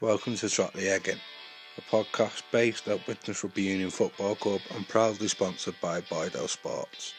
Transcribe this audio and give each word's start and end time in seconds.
Welcome 0.00 0.34
to 0.36 0.48
Trot 0.48 0.72
the 0.72 0.88
Eggin, 0.88 1.18
a 1.78 1.80
podcast 1.82 2.42
based 2.50 2.88
at 2.88 3.06
Widnes 3.06 3.44
Rugby 3.44 3.62
Union 3.62 3.90
Football 3.90 4.34
Club 4.34 4.60
and 4.74 4.88
proudly 4.88 5.28
sponsored 5.28 5.76
by 5.80 6.00
Boydell 6.00 6.48
Sports. 6.48 7.14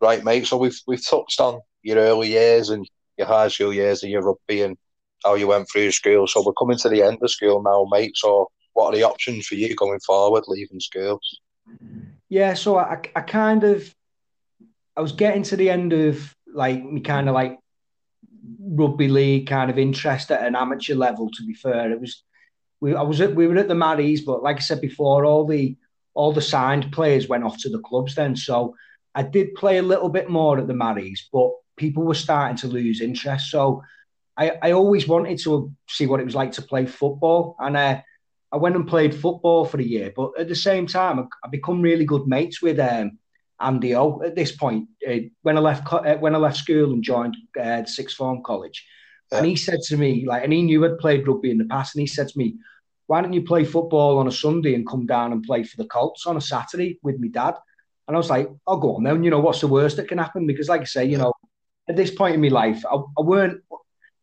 Right, 0.00 0.22
mate. 0.22 0.46
So 0.46 0.56
we've 0.56 0.78
we've 0.86 1.04
touched 1.04 1.40
on 1.40 1.60
your 1.82 1.98
early 1.98 2.28
years 2.28 2.70
and 2.70 2.88
your 3.16 3.26
high 3.26 3.48
school 3.48 3.72
years 3.72 4.02
and 4.02 4.12
your 4.12 4.22
rugby 4.22 4.62
and 4.62 4.76
how 5.24 5.34
you 5.34 5.48
went 5.48 5.68
through 5.70 5.90
school. 5.90 6.26
So 6.26 6.44
we're 6.44 6.52
coming 6.52 6.78
to 6.78 6.88
the 6.88 7.02
end 7.02 7.18
of 7.20 7.30
school 7.30 7.62
now, 7.62 7.88
mate. 7.90 8.16
So 8.16 8.48
what 8.74 8.94
are 8.94 8.96
the 8.96 9.02
options 9.02 9.46
for 9.46 9.56
you 9.56 9.74
going 9.74 10.00
forward, 10.06 10.44
leaving 10.46 10.78
school? 10.78 11.20
Yeah, 12.28 12.54
so 12.54 12.76
I, 12.76 13.00
I 13.16 13.22
kind 13.22 13.64
of, 13.64 13.92
I 14.96 15.00
was 15.00 15.12
getting 15.12 15.42
to 15.44 15.56
the 15.56 15.70
end 15.70 15.92
of 15.92 16.34
like 16.46 16.84
me 16.84 17.00
kind 17.00 17.28
of 17.28 17.34
like 17.34 17.58
rugby 18.60 19.08
league 19.08 19.46
kind 19.46 19.70
of 19.70 19.78
interest 19.78 20.30
at 20.30 20.46
an 20.46 20.56
amateur 20.56 20.94
level. 20.94 21.30
To 21.30 21.46
be 21.46 21.54
fair, 21.54 21.92
it 21.92 22.00
was 22.00 22.22
we 22.80 22.94
I 22.94 23.02
was 23.02 23.20
at, 23.20 23.34
we 23.34 23.46
were 23.46 23.56
at 23.56 23.68
the 23.68 23.74
Marys, 23.74 24.22
but 24.22 24.42
like 24.42 24.56
I 24.56 24.60
said 24.60 24.80
before, 24.80 25.24
all 25.24 25.46
the 25.46 25.76
all 26.14 26.32
the 26.32 26.42
signed 26.42 26.90
players 26.92 27.28
went 27.28 27.44
off 27.44 27.58
to 27.58 27.68
the 27.68 27.80
clubs 27.80 28.14
then. 28.14 28.36
So 28.36 28.74
I 29.14 29.22
did 29.22 29.54
play 29.54 29.78
a 29.78 29.82
little 29.82 30.08
bit 30.08 30.28
more 30.28 30.58
at 30.58 30.66
the 30.66 30.74
Marys, 30.74 31.28
but 31.32 31.50
people 31.76 32.04
were 32.04 32.14
starting 32.14 32.56
to 32.58 32.68
lose 32.68 33.00
interest. 33.00 33.50
So 33.50 33.82
I, 34.36 34.52
I 34.62 34.72
always 34.72 35.08
wanted 35.08 35.38
to 35.40 35.72
see 35.88 36.06
what 36.06 36.20
it 36.20 36.24
was 36.24 36.34
like 36.34 36.52
to 36.52 36.62
play 36.62 36.86
football, 36.86 37.56
and 37.58 37.76
uh, 37.76 38.00
I 38.52 38.56
went 38.56 38.76
and 38.76 38.86
played 38.86 39.14
football 39.14 39.64
for 39.64 39.78
a 39.80 39.84
year. 39.84 40.12
But 40.14 40.38
at 40.38 40.48
the 40.48 40.54
same 40.54 40.86
time, 40.86 41.18
I, 41.18 41.24
I 41.44 41.48
become 41.50 41.82
really 41.82 42.04
good 42.04 42.26
mates 42.26 42.62
with 42.62 42.78
um, 42.78 43.18
Andy 43.60 43.94
O 43.94 44.22
at 44.22 44.34
this 44.34 44.52
point 44.52 44.88
uh, 45.08 45.16
when 45.42 45.56
I 45.56 45.60
left 45.60 45.92
uh, 45.92 46.16
when 46.16 46.34
I 46.34 46.38
left 46.38 46.56
school 46.56 46.92
and 46.92 47.02
joined 47.02 47.36
uh, 47.60 47.84
sixth 47.84 48.16
form 48.16 48.42
college. 48.42 48.86
Yeah. 49.32 49.38
And 49.38 49.46
he 49.46 49.56
said 49.56 49.80
to 49.88 49.96
me, 49.96 50.24
like, 50.26 50.44
and 50.44 50.52
he 50.52 50.62
knew 50.62 50.84
I'd 50.84 50.98
played 50.98 51.26
rugby 51.26 51.50
in 51.50 51.58
the 51.58 51.64
past, 51.64 51.94
and 51.94 52.00
he 52.00 52.06
said 52.06 52.28
to 52.28 52.38
me, 52.38 52.56
"Why 53.06 53.20
don't 53.20 53.32
you 53.32 53.42
play 53.42 53.64
football 53.64 54.18
on 54.18 54.28
a 54.28 54.32
Sunday 54.32 54.74
and 54.74 54.86
come 54.86 55.06
down 55.06 55.32
and 55.32 55.42
play 55.42 55.64
for 55.64 55.76
the 55.76 55.88
Colts 55.88 56.26
on 56.26 56.36
a 56.36 56.40
Saturday 56.40 56.98
with 57.02 57.18
me 57.18 57.28
dad?" 57.28 57.54
And 58.06 58.16
I 58.16 58.18
was 58.18 58.30
like, 58.30 58.48
"I'll 58.66 58.78
go 58.78 58.96
on 58.96 59.02
then. 59.02 59.24
You 59.24 59.30
know, 59.30 59.40
what's 59.40 59.60
the 59.60 59.66
worst 59.68 59.96
that 59.96 60.08
can 60.08 60.18
happen?" 60.18 60.46
Because, 60.46 60.68
like 60.68 60.82
I 60.82 60.84
say, 60.84 61.04
you 61.04 61.18
know, 61.18 61.32
at 61.88 61.96
this 61.96 62.10
point 62.10 62.34
in 62.34 62.40
my 62.40 62.48
life, 62.48 62.84
I, 62.90 62.96
I 62.96 63.22
weren't 63.22 63.60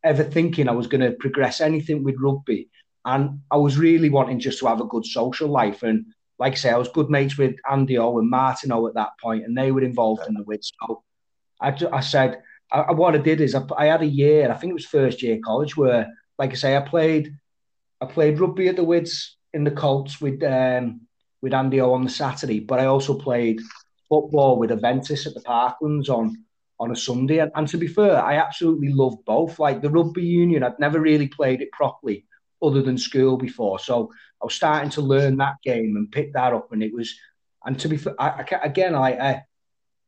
ever 0.03 0.23
thinking 0.23 0.69
I 0.69 0.73
was 0.73 0.87
going 0.87 1.01
to 1.01 1.11
progress 1.11 1.61
anything 1.61 2.03
with 2.03 2.15
rugby, 2.19 2.69
and 3.03 3.41
I 3.51 3.57
was 3.57 3.77
really 3.77 4.09
wanting 4.09 4.39
just 4.39 4.59
to 4.59 4.67
have 4.67 4.81
a 4.81 4.85
good 4.85 5.05
social 5.05 5.49
life 5.49 5.83
and 5.83 6.05
like 6.39 6.53
I 6.53 6.55
say, 6.55 6.69
I 6.69 6.77
was 6.77 6.89
good 6.89 7.09
mates 7.09 7.37
with 7.37 7.55
Andy 7.69 7.97
O 7.97 8.17
and 8.17 8.29
Martin 8.29 8.71
O 8.71 8.87
at 8.87 8.95
that 8.95 9.11
point, 9.21 9.45
and 9.45 9.57
they 9.57 9.71
were 9.71 9.83
involved 9.83 10.21
yeah. 10.23 10.29
in 10.29 10.33
the 10.35 10.43
WIDS. 10.43 10.71
So 10.81 11.03
I, 11.61 11.75
I 11.91 12.01
said, 12.01 12.41
I, 12.71 12.91
what 12.91 13.15
I 13.15 13.19
did 13.19 13.41
is 13.41 13.55
I, 13.55 13.63
I, 13.77 13.85
had 13.85 14.01
a 14.01 14.07
year, 14.07 14.51
I 14.51 14.55
think 14.55 14.71
it 14.71 14.75
was 14.75 14.85
first 14.85 15.21
year 15.21 15.39
college, 15.43 15.77
where, 15.77 16.11
like 16.37 16.51
I 16.51 16.55
say, 16.55 16.75
I 16.75 16.81
played, 16.81 17.33
I 18.01 18.05
played 18.05 18.39
rugby 18.39 18.67
at 18.67 18.75
the 18.75 18.83
WIDS 18.83 19.35
in 19.53 19.63
the 19.63 19.71
Colts 19.71 20.19
with 20.19 20.43
um, 20.43 21.01
with 21.41 21.53
Andy 21.53 21.79
O 21.79 21.93
on 21.93 22.03
the 22.03 22.09
Saturday, 22.09 22.59
but 22.59 22.79
I 22.79 22.85
also 22.85 23.17
played 23.17 23.61
football 24.09 24.57
with 24.57 24.71
Aventus 24.71 25.25
at 25.25 25.33
the 25.33 25.41
Parklands 25.41 26.09
on 26.09 26.35
on 26.79 26.91
a 26.91 26.95
Sunday. 26.95 27.39
And, 27.39 27.51
and 27.55 27.67
to 27.69 27.77
be 27.77 27.87
fair, 27.87 28.21
I 28.21 28.35
absolutely 28.35 28.91
loved 28.91 29.23
both. 29.25 29.59
Like 29.59 29.81
the 29.81 29.89
rugby 29.89 30.23
union, 30.23 30.63
I'd 30.63 30.79
never 30.79 30.99
really 30.99 31.27
played 31.27 31.61
it 31.61 31.71
properly 31.71 32.25
other 32.61 32.81
than 32.81 32.97
school 32.97 33.37
before. 33.37 33.79
So 33.79 34.11
I 34.41 34.45
was 34.45 34.55
starting 34.55 34.89
to 34.91 35.01
learn 35.01 35.37
that 35.37 35.55
game 35.63 35.95
and 35.95 36.11
pick 36.11 36.33
that 36.33 36.53
up, 36.53 36.71
and 36.71 36.83
it 36.83 36.93
was. 36.93 37.13
And 37.65 37.79
to 37.79 37.87
be 37.87 37.99
I, 38.19 38.29
I, 38.29 38.45
again, 38.63 38.93
I, 38.93 39.09
I 39.11 39.43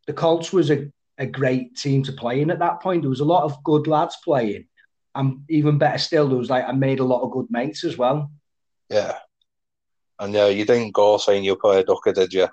the 0.06 0.14
Colts 0.14 0.54
was 0.54 0.70
a, 0.70 0.92
a 1.18 1.26
great 1.26 1.76
team 1.76 2.04
to 2.04 2.12
play 2.12 2.42
in 2.42 2.52
at 2.52 2.60
that 2.60 2.82
point. 2.82 3.02
There 3.02 3.10
was 3.10 3.20
a 3.20 3.26
lot 3.26 3.44
of 3.44 3.64
good 3.64 3.88
lads 3.88 4.16
playing, 4.24 4.68
and 5.16 5.40
even 5.50 5.80
better 5.80 5.98
still, 5.98 6.28
there 6.28 6.38
was 6.38 6.50
like 6.50 6.66
I 6.68 6.72
made 6.74 7.00
a 7.00 7.04
lot 7.04 7.24
of 7.24 7.32
good 7.32 7.48
mates 7.50 7.84
as 7.84 7.98
well. 7.98 8.32
Yeah, 8.90 9.18
and 10.20 10.34
yeah, 10.34 10.48
you 10.48 10.66
didn't 10.66 10.94
go 10.94 11.18
saying 11.18 11.44
you 11.44 11.56
play 11.56 11.80
a 11.80 11.84
ducker, 11.84 12.14
did 12.14 12.34
you? 12.34 12.48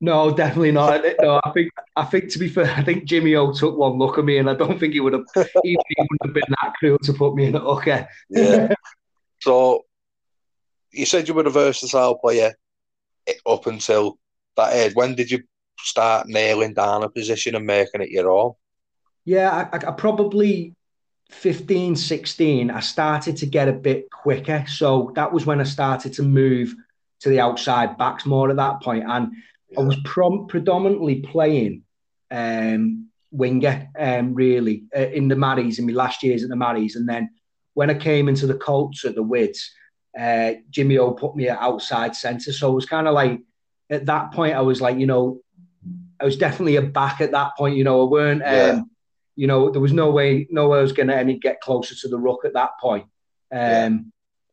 No, 0.00 0.30
definitely 0.30 0.72
not. 0.72 1.02
No, 1.20 1.40
I 1.42 1.50
think 1.52 1.72
I 1.96 2.04
think 2.04 2.30
to 2.30 2.38
be 2.38 2.48
fair, 2.48 2.70
I 2.70 2.84
think 2.84 3.04
Jimmy 3.04 3.34
O 3.34 3.52
took 3.52 3.76
one 3.76 3.98
look 3.98 4.18
at 4.18 4.24
me, 4.24 4.38
and 4.38 4.48
I 4.48 4.54
don't 4.54 4.78
think 4.78 4.92
he 4.92 5.00
would 5.00 5.14
have 5.14 5.24
even 5.36 5.54
he 5.64 5.96
wouldn't 5.98 6.24
have 6.24 6.34
been 6.34 6.54
that 6.62 6.74
cruel 6.78 6.98
to 6.98 7.12
put 7.12 7.34
me 7.34 7.46
in 7.46 7.54
a 7.54 7.60
hooker. 7.60 8.06
Yeah. 8.28 8.74
So 9.46 9.84
you 10.90 11.06
said 11.06 11.28
you 11.28 11.34
were 11.34 11.46
a 11.46 11.50
versatile 11.50 12.18
player 12.18 12.52
up 13.46 13.68
until 13.68 14.18
that 14.56 14.72
age. 14.72 14.92
When 14.96 15.14
did 15.14 15.30
you 15.30 15.44
start 15.78 16.26
nailing 16.26 16.74
down 16.74 17.04
a 17.04 17.08
position 17.08 17.54
and 17.54 17.64
making 17.64 18.00
it 18.00 18.10
your 18.10 18.28
own? 18.28 18.54
Yeah, 19.24 19.68
I, 19.72 19.76
I 19.76 19.92
probably 19.92 20.74
15, 21.30 21.94
16, 21.94 22.72
I 22.72 22.80
started 22.80 23.36
to 23.36 23.46
get 23.46 23.68
a 23.68 23.72
bit 23.72 24.10
quicker. 24.10 24.64
So 24.66 25.12
that 25.14 25.32
was 25.32 25.46
when 25.46 25.60
I 25.60 25.64
started 25.64 26.12
to 26.14 26.24
move 26.24 26.74
to 27.20 27.28
the 27.28 27.38
outside 27.38 27.96
backs 27.96 28.26
more 28.26 28.50
at 28.50 28.56
that 28.56 28.82
point. 28.82 29.04
And 29.06 29.30
yeah. 29.70 29.78
I 29.78 29.82
was 29.84 29.96
prom- 30.04 30.48
predominantly 30.48 31.20
playing 31.20 31.84
um, 32.32 33.10
winger, 33.30 33.90
um, 33.96 34.34
really, 34.34 34.86
uh, 34.96 35.02
in 35.02 35.28
the 35.28 35.36
Marys, 35.36 35.78
in 35.78 35.86
my 35.86 35.92
last 35.92 36.24
years 36.24 36.42
at 36.42 36.48
the 36.48 36.56
Marys. 36.56 36.96
And 36.96 37.08
then 37.08 37.30
when 37.76 37.90
I 37.90 37.94
came 37.94 38.26
into 38.26 38.46
the 38.46 38.54
Colts 38.54 39.04
at 39.04 39.14
the 39.14 39.22
Wids, 39.22 39.70
uh, 40.18 40.52
Jimmy 40.70 40.96
O 40.96 41.12
put 41.12 41.36
me 41.36 41.50
at 41.50 41.58
outside 41.58 42.16
centre. 42.16 42.50
So 42.50 42.72
it 42.72 42.74
was 42.74 42.86
kind 42.86 43.06
of 43.06 43.12
like 43.12 43.42
at 43.90 44.06
that 44.06 44.32
point, 44.32 44.56
I 44.56 44.62
was 44.62 44.80
like, 44.80 44.96
you 44.96 45.06
know, 45.06 45.42
I 46.18 46.24
was 46.24 46.38
definitely 46.38 46.76
a 46.76 46.82
back 46.82 47.20
at 47.20 47.32
that 47.32 47.50
point. 47.54 47.76
You 47.76 47.84
know, 47.84 48.00
I 48.00 48.10
weren't, 48.10 48.40
yeah. 48.40 48.78
um, 48.78 48.90
you 49.34 49.46
know, 49.46 49.68
there 49.70 49.82
was 49.82 49.92
no 49.92 50.10
way, 50.10 50.46
no 50.50 50.68
way 50.68 50.78
I 50.78 50.82
was 50.82 50.94
going 50.94 51.08
to 51.08 51.16
any 51.16 51.38
get 51.38 51.60
closer 51.60 51.94
to 51.94 52.08
the 52.08 52.18
ruck 52.18 52.46
at 52.46 52.54
that 52.54 52.70
point. 52.80 53.04
Um, 53.52 53.60
yeah. 53.60 53.98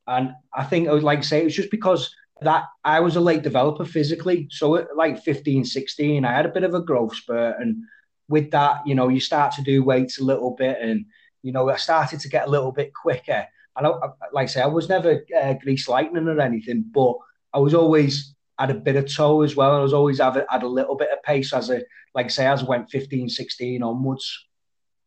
And 0.06 0.34
I 0.54 0.66
think 0.66 0.90
I 0.90 0.92
would 0.92 1.02
like 1.02 1.22
to 1.22 1.28
say 1.28 1.40
it 1.40 1.46
was 1.46 1.56
just 1.56 1.72
because 1.72 2.14
that 2.42 2.66
I 2.84 3.00
was 3.00 3.16
a 3.16 3.22
late 3.22 3.42
developer 3.42 3.86
physically. 3.86 4.50
So 4.52 4.76
at 4.76 4.98
like 4.98 5.24
15, 5.24 5.64
16, 5.64 6.26
I 6.26 6.34
had 6.34 6.46
a 6.46 6.52
bit 6.52 6.66
of 6.66 6.74
a 6.74 6.82
growth 6.82 7.16
spurt. 7.16 7.56
And 7.62 7.86
with 8.28 8.52
that, 8.52 8.86
you 8.86 8.96
know, 8.96 9.08
you 9.08 9.22
start 9.22 9.54
to 9.54 9.62
do 9.62 9.82
weights 9.82 10.20
a 10.20 10.26
little 10.26 10.52
bit 10.52 10.78
and, 10.82 11.06
you 11.44 11.52
know, 11.52 11.70
I 11.70 11.76
started 11.76 12.20
to 12.22 12.30
get 12.30 12.48
a 12.48 12.50
little 12.50 12.72
bit 12.72 12.94
quicker. 12.94 13.46
And 13.76 13.88
I, 13.88 13.92
like 14.32 14.44
I 14.44 14.46
say, 14.46 14.62
I 14.62 14.68
was 14.68 14.90
never 14.90 15.24
uh, 15.40 15.54
grease 15.54 15.88
lightning 15.88 16.28
or 16.28 16.40
anything, 16.40 16.86
but 16.92 17.16
I 17.54 17.60
was 17.60 17.74
always 17.74 18.34
had 18.58 18.72
a 18.72 18.76
bit 18.76 18.96
of 18.96 19.14
toe 19.14 19.42
as 19.42 19.56
well. 19.56 19.76
I 19.76 19.82
was 19.82 19.94
always 19.94 20.20
had 20.20 20.38
a, 20.38 20.46
had 20.50 20.64
a 20.64 20.68
little 20.68 20.96
bit 20.96 21.12
of 21.12 21.22
pace 21.24 21.54
as 21.54 21.70
a, 21.70 21.82
like 22.16 22.28
I 22.28 22.30
say, 22.30 22.48
as 22.48 22.64
I 22.64 22.66
went 22.66 22.90
15, 22.90 23.30
16 23.30 23.84
onwards. 23.84 24.46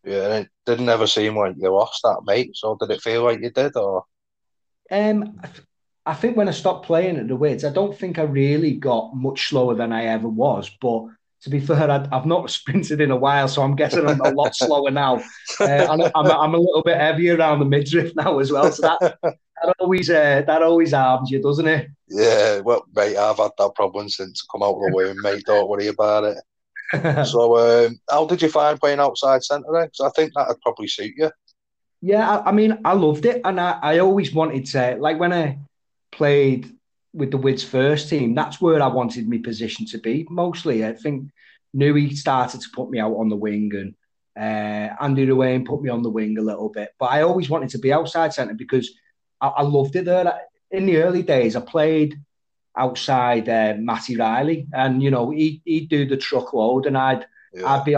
Yeah, 0.05 0.39
it 0.39 0.49
didn't 0.65 0.89
ever 0.89 1.07
seem 1.07 1.37
like 1.37 1.55
you 1.59 1.73
lost 1.73 2.03
that, 2.03 2.23
mate. 2.25 2.51
So 2.55 2.77
did 2.77 2.91
it 2.91 3.03
feel 3.03 3.25
like 3.25 3.41
you 3.41 3.51
did, 3.51 3.77
or? 3.77 4.05
Um, 4.91 5.41
I 6.05 6.15
think 6.15 6.37
when 6.37 6.49
I 6.49 6.53
stopped 6.53 6.87
playing 6.87 7.17
at 7.17 7.27
the 7.27 7.37
WIDS, 7.37 7.65
I 7.65 7.73
don't 7.73 7.97
think 7.97 8.19
I 8.19 8.23
really 8.23 8.75
got 8.75 9.17
much 9.17 9.49
slower 9.49 9.75
than 9.75 9.93
I 9.93 10.07
ever 10.07 10.29
was. 10.29 10.71
But 10.81 11.07
to 11.47 11.51
be 11.51 11.61
fair, 11.61 11.89
i 11.89 12.09
have 12.11 12.27
not 12.27 12.51
sprinted 12.59 13.01
in 13.01 13.13
a 13.13 13.17
while, 13.17 13.47
so 13.47 13.63
I'm 13.63 13.77
guessing 13.77 14.07
I'm 14.09 14.21
a 14.21 14.31
lot 14.31 14.57
slower 14.57 14.91
now. 14.91 15.23
Uh, 15.61 15.87
I'm, 15.89 16.01
I'm, 16.01 16.27
I'm, 16.27 16.55
a 16.55 16.59
little 16.59 16.83
bit 16.83 16.97
heavier 16.97 17.37
around 17.37 17.61
the 17.61 17.65
midriff 17.65 18.17
now 18.17 18.41
as 18.41 18.51
well. 18.51 18.73
So 18.73 18.83
that 18.83 19.19
that 19.23 19.75
always 19.79 20.11
uh, 20.11 20.43
that 20.45 20.63
always 20.63 20.93
harms 20.93 21.31
you, 21.31 21.41
doesn't 21.41 21.69
it? 21.69 21.89
Yeah, 22.09 22.59
well, 22.59 22.85
mate, 22.97 23.17
I've 23.17 23.37
had 23.37 23.53
that 23.59 23.77
problem 23.77 24.09
since 24.09 24.45
come 24.51 24.65
out 24.65 24.75
of 24.75 24.81
the 24.81 24.91
womb, 24.93 25.17
mate. 25.23 25.45
Don't 25.47 25.69
worry 25.69 25.87
about 25.87 26.25
it. 26.25 26.39
so, 27.27 27.57
um, 27.87 28.01
how 28.11 28.27
did 28.27 28.43
you 28.43 28.49
find 28.49 28.81
playing 28.81 28.99
outside 28.99 29.45
centre 29.45 29.69
then? 29.73 29.87
Because 29.87 30.01
I 30.01 30.11
think 30.17 30.33
that'd 30.35 30.61
probably 30.63 30.89
suit 30.89 31.15
you. 31.17 31.31
Yeah, 32.03 32.29
I, 32.29 32.49
I 32.49 32.53
mean, 32.53 32.81
I 32.85 32.95
loved 32.95 33.25
it, 33.25 33.41
and 33.45 33.61
I, 33.61 33.79
I 33.81 33.99
always 34.01 34.35
wanted 34.35 34.67
to 34.67 34.97
like 34.99 35.21
when 35.21 35.33
I 35.33 35.61
played 36.11 36.76
with 37.17 37.31
the 37.31 37.39
WIDS 37.39 37.65
first 37.65 38.11
team, 38.11 38.35
that's 38.35 38.61
where 38.61 38.83
I 38.83 38.89
wanted 38.89 39.29
my 39.29 39.39
position 39.39 39.87
to 39.87 39.99
be 39.99 40.27
mostly. 40.29 40.85
I 40.85 40.93
think 40.93 41.31
Nui 41.73 42.15
started 42.15 42.61
to 42.61 42.69
put 42.75 42.91
me 42.91 43.01
out 43.01 43.15
on 43.15 43.31
the 43.31 43.37
wing 43.37 43.73
and 43.75 43.95
uh, 44.39 44.95
Andy 45.01 45.27
Ruane 45.27 45.65
put 45.65 45.81
me 45.81 45.89
on 45.89 46.03
the 46.03 46.11
wing 46.11 46.37
a 46.37 46.43
little 46.43 46.69
bit. 46.69 46.91
But 46.99 47.07
I 47.07 47.23
always 47.23 47.49
wanted 47.49 47.71
to 47.71 47.79
be 47.79 47.93
outside 47.93 48.35
centre 48.35 48.55
because 48.55 48.91
I, 49.41 49.49
I, 49.49 49.63
loved 49.63 49.97
it 49.97 50.05
there. 50.05 50.41
In 50.71 50.85
the 50.85 50.99
early 50.99 51.23
days, 51.23 51.57
I 51.57 51.61
played 51.61 52.21
outside 52.77 53.49
uh, 53.49 53.77
Matty 53.79 54.17
Riley 54.17 54.67
and, 54.75 55.03
you 55.03 55.11
know, 55.11 55.31
he, 55.31 55.63
he'd 55.65 55.89
do 55.89 56.07
the 56.07 56.19
truckload 56.19 56.85
and 56.85 56.99
I'd 56.99 57.27
yeah. 57.55 57.67
I'd 57.67 57.85
be 57.85 57.97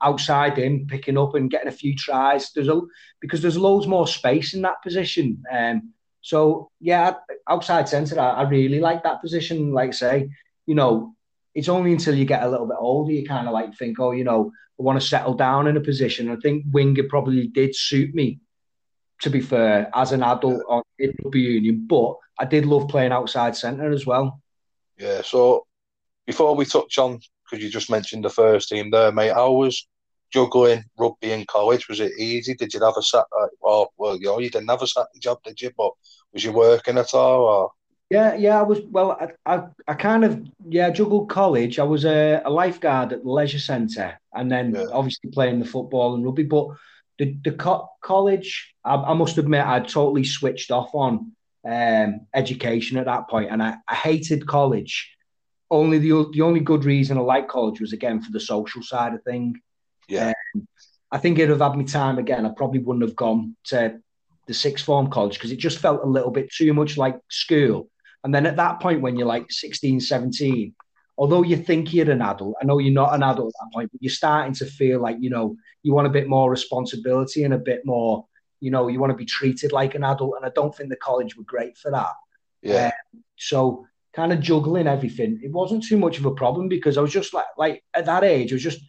outside 0.00 0.56
him 0.56 0.86
picking 0.86 1.18
up 1.18 1.34
and 1.34 1.50
getting 1.50 1.66
a 1.66 1.72
few 1.72 1.96
tries. 1.96 2.52
There's 2.52 2.68
a 2.68 2.80
because 3.20 3.42
there's 3.42 3.58
loads 3.58 3.88
more 3.88 4.06
space 4.06 4.54
in 4.54 4.62
that 4.62 4.80
position. 4.80 5.42
Um, 5.50 5.92
so 6.22 6.70
yeah, 6.80 7.14
outside 7.48 7.88
centre, 7.88 8.18
I, 8.18 8.30
I 8.30 8.42
really 8.48 8.80
like 8.80 9.02
that 9.02 9.20
position. 9.20 9.72
Like 9.72 9.92
say, 9.92 10.30
you 10.66 10.74
know, 10.74 11.14
it's 11.54 11.68
only 11.68 11.92
until 11.92 12.14
you 12.14 12.24
get 12.24 12.44
a 12.44 12.48
little 12.48 12.66
bit 12.66 12.76
older 12.78 13.12
you 13.12 13.26
kind 13.26 13.46
of 13.46 13.52
like 13.52 13.76
think, 13.76 14.00
oh, 14.00 14.12
you 14.12 14.24
know, 14.24 14.52
I 14.78 14.82
want 14.82 15.00
to 15.00 15.06
settle 15.06 15.34
down 15.34 15.66
in 15.66 15.76
a 15.76 15.80
position. 15.80 16.30
I 16.30 16.36
think 16.36 16.64
winger 16.70 17.04
probably 17.08 17.48
did 17.48 17.74
suit 17.76 18.14
me, 18.14 18.40
to 19.20 19.30
be 19.30 19.40
fair, 19.40 19.90
as 19.94 20.12
an 20.12 20.22
adult 20.22 20.62
on 20.68 20.82
in 20.98 21.12
rugby 21.22 21.40
union. 21.40 21.86
But 21.88 22.14
I 22.38 22.44
did 22.44 22.66
love 22.66 22.88
playing 22.88 23.12
outside 23.12 23.56
centre 23.56 23.90
as 23.90 24.06
well. 24.06 24.40
Yeah. 24.98 25.22
So 25.22 25.66
before 26.26 26.54
we 26.54 26.64
touch 26.64 26.98
on, 26.98 27.20
because 27.44 27.62
you 27.62 27.70
just 27.70 27.90
mentioned 27.90 28.24
the 28.24 28.30
first 28.30 28.68
team 28.68 28.90
there, 28.90 29.12
mate, 29.12 29.32
how 29.32 29.52
was 29.52 29.86
juggling 30.32 30.84
rugby 30.98 31.32
in 31.32 31.44
college? 31.46 31.88
Was 31.88 32.00
it 32.00 32.12
easy? 32.18 32.54
Did 32.54 32.74
you 32.74 32.80
have 32.84 32.96
a 32.96 33.02
sat? 33.02 33.26
Uh, 33.38 33.46
or 33.60 33.88
well, 33.96 34.16
you 34.16 34.26
know, 34.26 34.38
you 34.38 34.50
didn't 34.50 34.70
have 34.70 34.82
a 34.82 34.86
sat 34.86 35.06
job, 35.20 35.38
did 35.44 35.60
you? 35.60 35.70
But 35.76 35.92
was 36.32 36.44
you 36.44 36.52
working 36.52 36.98
at 36.98 37.14
all? 37.14 37.42
Or 37.42 37.70
yeah, 38.12 38.34
yeah, 38.34 38.58
I 38.58 38.62
was. 38.62 38.80
Well, 38.90 39.12
I, 39.12 39.54
I, 39.54 39.62
I 39.88 39.94
kind 39.94 40.22
of 40.24 40.46
yeah 40.68 40.90
juggled 40.90 41.30
college. 41.30 41.78
I 41.78 41.84
was 41.84 42.04
a, 42.04 42.42
a 42.44 42.50
lifeguard 42.50 43.12
at 43.12 43.22
the 43.22 43.30
leisure 43.30 43.58
centre, 43.58 44.18
and 44.34 44.52
then 44.52 44.74
yeah. 44.74 44.86
obviously 44.92 45.30
playing 45.30 45.60
the 45.60 45.64
football 45.64 46.14
and 46.14 46.22
rugby. 46.22 46.42
But 46.42 46.68
the 47.18 47.36
the 47.42 47.52
co- 47.52 47.88
college, 48.02 48.74
I, 48.84 48.96
I, 48.96 49.14
must 49.14 49.38
admit, 49.38 49.64
I 49.64 49.80
totally 49.80 50.24
switched 50.24 50.70
off 50.70 50.90
on 50.94 51.32
um, 51.66 52.26
education 52.34 52.98
at 52.98 53.06
that 53.06 53.30
point, 53.30 53.50
and 53.50 53.62
I, 53.62 53.76
I 53.88 53.94
hated 53.94 54.46
college. 54.46 55.16
Only 55.70 55.98
the 55.98 56.30
the 56.34 56.42
only 56.42 56.60
good 56.60 56.84
reason 56.84 57.16
I 57.16 57.22
liked 57.22 57.48
college 57.48 57.80
was 57.80 57.94
again 57.94 58.20
for 58.20 58.30
the 58.30 58.40
social 58.40 58.82
side 58.82 59.14
of 59.14 59.22
thing. 59.22 59.58
Yeah, 60.12 60.32
um, 60.54 60.66
I 61.10 61.18
think 61.18 61.38
it'd 61.38 61.50
have 61.50 61.60
had 61.60 61.76
me 61.76 61.84
time 61.84 62.18
again. 62.18 62.46
I 62.46 62.50
probably 62.56 62.80
wouldn't 62.80 63.04
have 63.04 63.16
gone 63.16 63.56
to 63.66 64.00
the 64.46 64.54
sixth 64.54 64.84
form 64.84 65.10
college 65.10 65.34
because 65.34 65.52
it 65.52 65.58
just 65.58 65.78
felt 65.78 66.02
a 66.02 66.08
little 66.08 66.30
bit 66.30 66.50
too 66.52 66.72
much 66.74 66.96
like 66.96 67.18
school. 67.30 67.88
And 68.24 68.34
then 68.34 68.46
at 68.46 68.56
that 68.56 68.80
point, 68.80 69.02
when 69.02 69.16
you're 69.16 69.26
like 69.26 69.50
16, 69.50 70.00
17, 70.00 70.74
although 71.18 71.42
you 71.42 71.56
think 71.56 71.92
you're 71.92 72.10
an 72.10 72.22
adult, 72.22 72.56
I 72.60 72.64
know 72.64 72.78
you're 72.78 72.92
not 72.92 73.14
an 73.14 73.22
adult 73.22 73.48
at 73.48 73.60
that 73.60 73.72
point, 73.74 73.90
but 73.92 74.02
you're 74.02 74.10
starting 74.10 74.54
to 74.54 74.66
feel 74.66 75.00
like, 75.00 75.16
you 75.20 75.30
know, 75.30 75.56
you 75.82 75.92
want 75.92 76.06
a 76.06 76.10
bit 76.10 76.28
more 76.28 76.50
responsibility 76.50 77.44
and 77.44 77.54
a 77.54 77.58
bit 77.58 77.84
more, 77.84 78.26
you 78.60 78.70
know, 78.70 78.88
you 78.88 79.00
want 79.00 79.10
to 79.10 79.16
be 79.16 79.24
treated 79.24 79.72
like 79.72 79.94
an 79.94 80.04
adult. 80.04 80.34
And 80.36 80.46
I 80.46 80.50
don't 80.54 80.74
think 80.74 80.88
the 80.90 80.96
college 80.96 81.36
were 81.36 81.44
great 81.44 81.76
for 81.76 81.90
that. 81.90 82.12
Yeah. 82.62 82.86
Um, 83.14 83.22
so 83.36 83.86
kind 84.14 84.32
of 84.32 84.40
juggling 84.40 84.86
everything, 84.86 85.40
it 85.42 85.50
wasn't 85.50 85.84
too 85.84 85.98
much 85.98 86.18
of 86.18 86.26
a 86.26 86.34
problem 86.34 86.68
because 86.68 86.96
I 86.96 87.00
was 87.00 87.12
just 87.12 87.34
like, 87.34 87.46
like 87.56 87.82
at 87.94 88.06
that 88.06 88.24
age, 88.24 88.52
I 88.52 88.54
was 88.54 88.62
just 88.62 88.80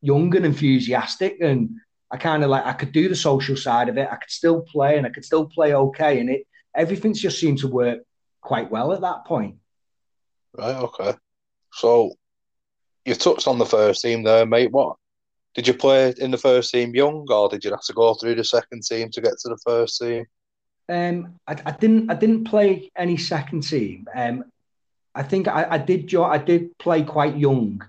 young 0.00 0.34
and 0.36 0.46
enthusiastic 0.46 1.38
and 1.40 1.70
I 2.10 2.16
kind 2.16 2.44
of 2.44 2.50
like 2.50 2.64
I 2.64 2.72
could 2.72 2.92
do 2.92 3.08
the 3.08 3.16
social 3.16 3.56
side 3.56 3.88
of 3.88 3.98
it. 3.98 4.08
I 4.10 4.16
could 4.16 4.30
still 4.30 4.62
play 4.62 4.96
and 4.96 5.06
I 5.06 5.10
could 5.10 5.24
still 5.24 5.46
play 5.46 5.74
okay, 5.74 6.20
and 6.20 6.30
it 6.30 6.46
everything 6.74 7.14
just 7.14 7.38
seemed 7.38 7.58
to 7.58 7.68
work 7.68 8.00
quite 8.40 8.70
well 8.70 8.92
at 8.92 9.00
that 9.00 9.24
point. 9.24 9.56
Right. 10.56 10.76
Okay. 10.76 11.14
So 11.72 12.12
you 13.04 13.14
touched 13.14 13.48
on 13.48 13.58
the 13.58 13.66
first 13.66 14.02
team 14.02 14.22
there, 14.22 14.46
mate. 14.46 14.70
What 14.70 14.96
did 15.54 15.66
you 15.66 15.74
play 15.74 16.14
in 16.18 16.30
the 16.30 16.38
first 16.38 16.72
team 16.72 16.94
young, 16.94 17.26
or 17.28 17.48
did 17.48 17.64
you 17.64 17.70
have 17.70 17.82
to 17.82 17.92
go 17.92 18.14
through 18.14 18.36
the 18.36 18.44
second 18.44 18.82
team 18.84 19.10
to 19.10 19.20
get 19.20 19.38
to 19.40 19.48
the 19.48 19.58
first 19.64 20.00
team? 20.00 20.26
Um, 20.88 21.40
I, 21.48 21.56
I 21.66 21.72
didn't. 21.72 22.08
I 22.08 22.14
didn't 22.14 22.44
play 22.44 22.90
any 22.94 23.16
second 23.16 23.62
team. 23.62 24.06
Um, 24.14 24.44
I 25.12 25.24
think 25.24 25.48
I, 25.48 25.66
I 25.70 25.78
did. 25.78 26.14
I 26.14 26.38
did 26.38 26.78
play 26.78 27.02
quite 27.02 27.36
young. 27.36 27.82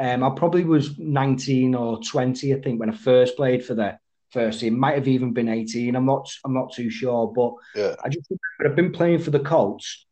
Um, 0.00 0.24
I 0.24 0.30
probably 0.30 0.64
was 0.64 0.98
19 0.98 1.74
or 1.74 2.00
20, 2.00 2.54
I 2.54 2.60
think, 2.60 2.80
when 2.80 2.88
I 2.88 2.94
first 2.94 3.36
played 3.36 3.62
for 3.62 3.74
the 3.74 3.98
first 4.30 4.60
team. 4.60 4.78
Might 4.78 4.94
have 4.94 5.08
even 5.08 5.34
been 5.34 5.50
18. 5.50 5.94
I'm 5.94 6.06
not. 6.06 6.26
I'm 6.42 6.54
not 6.54 6.72
too 6.72 6.88
sure, 6.88 7.26
but 7.26 7.52
yeah. 7.74 7.96
I 8.02 8.08
just 8.08 8.30
remember 8.30 8.70
I've 8.70 8.76
been 8.76 8.92
playing 8.92 9.18
for 9.18 9.30
the 9.30 9.40
Colts, 9.40 10.06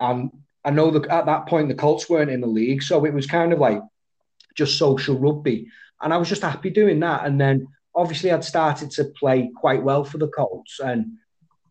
and 0.00 0.32
I 0.64 0.70
know 0.70 0.90
that 0.90 1.06
at 1.06 1.26
that 1.26 1.46
point 1.46 1.68
the 1.68 1.74
Colts 1.74 2.10
weren't 2.10 2.32
in 2.32 2.40
the 2.40 2.48
league, 2.48 2.82
so 2.82 3.04
it 3.04 3.14
was 3.14 3.26
kind 3.26 3.52
of 3.52 3.60
like 3.60 3.80
just 4.56 4.76
social 4.76 5.16
rugby, 5.16 5.68
and 6.02 6.12
I 6.12 6.16
was 6.16 6.28
just 6.28 6.42
happy 6.42 6.70
doing 6.70 6.98
that. 7.00 7.26
And 7.26 7.40
then 7.40 7.68
obviously 7.94 8.32
I'd 8.32 8.44
started 8.44 8.90
to 8.92 9.04
play 9.04 9.50
quite 9.54 9.84
well 9.84 10.02
for 10.02 10.18
the 10.18 10.28
Colts, 10.28 10.80
and 10.80 11.12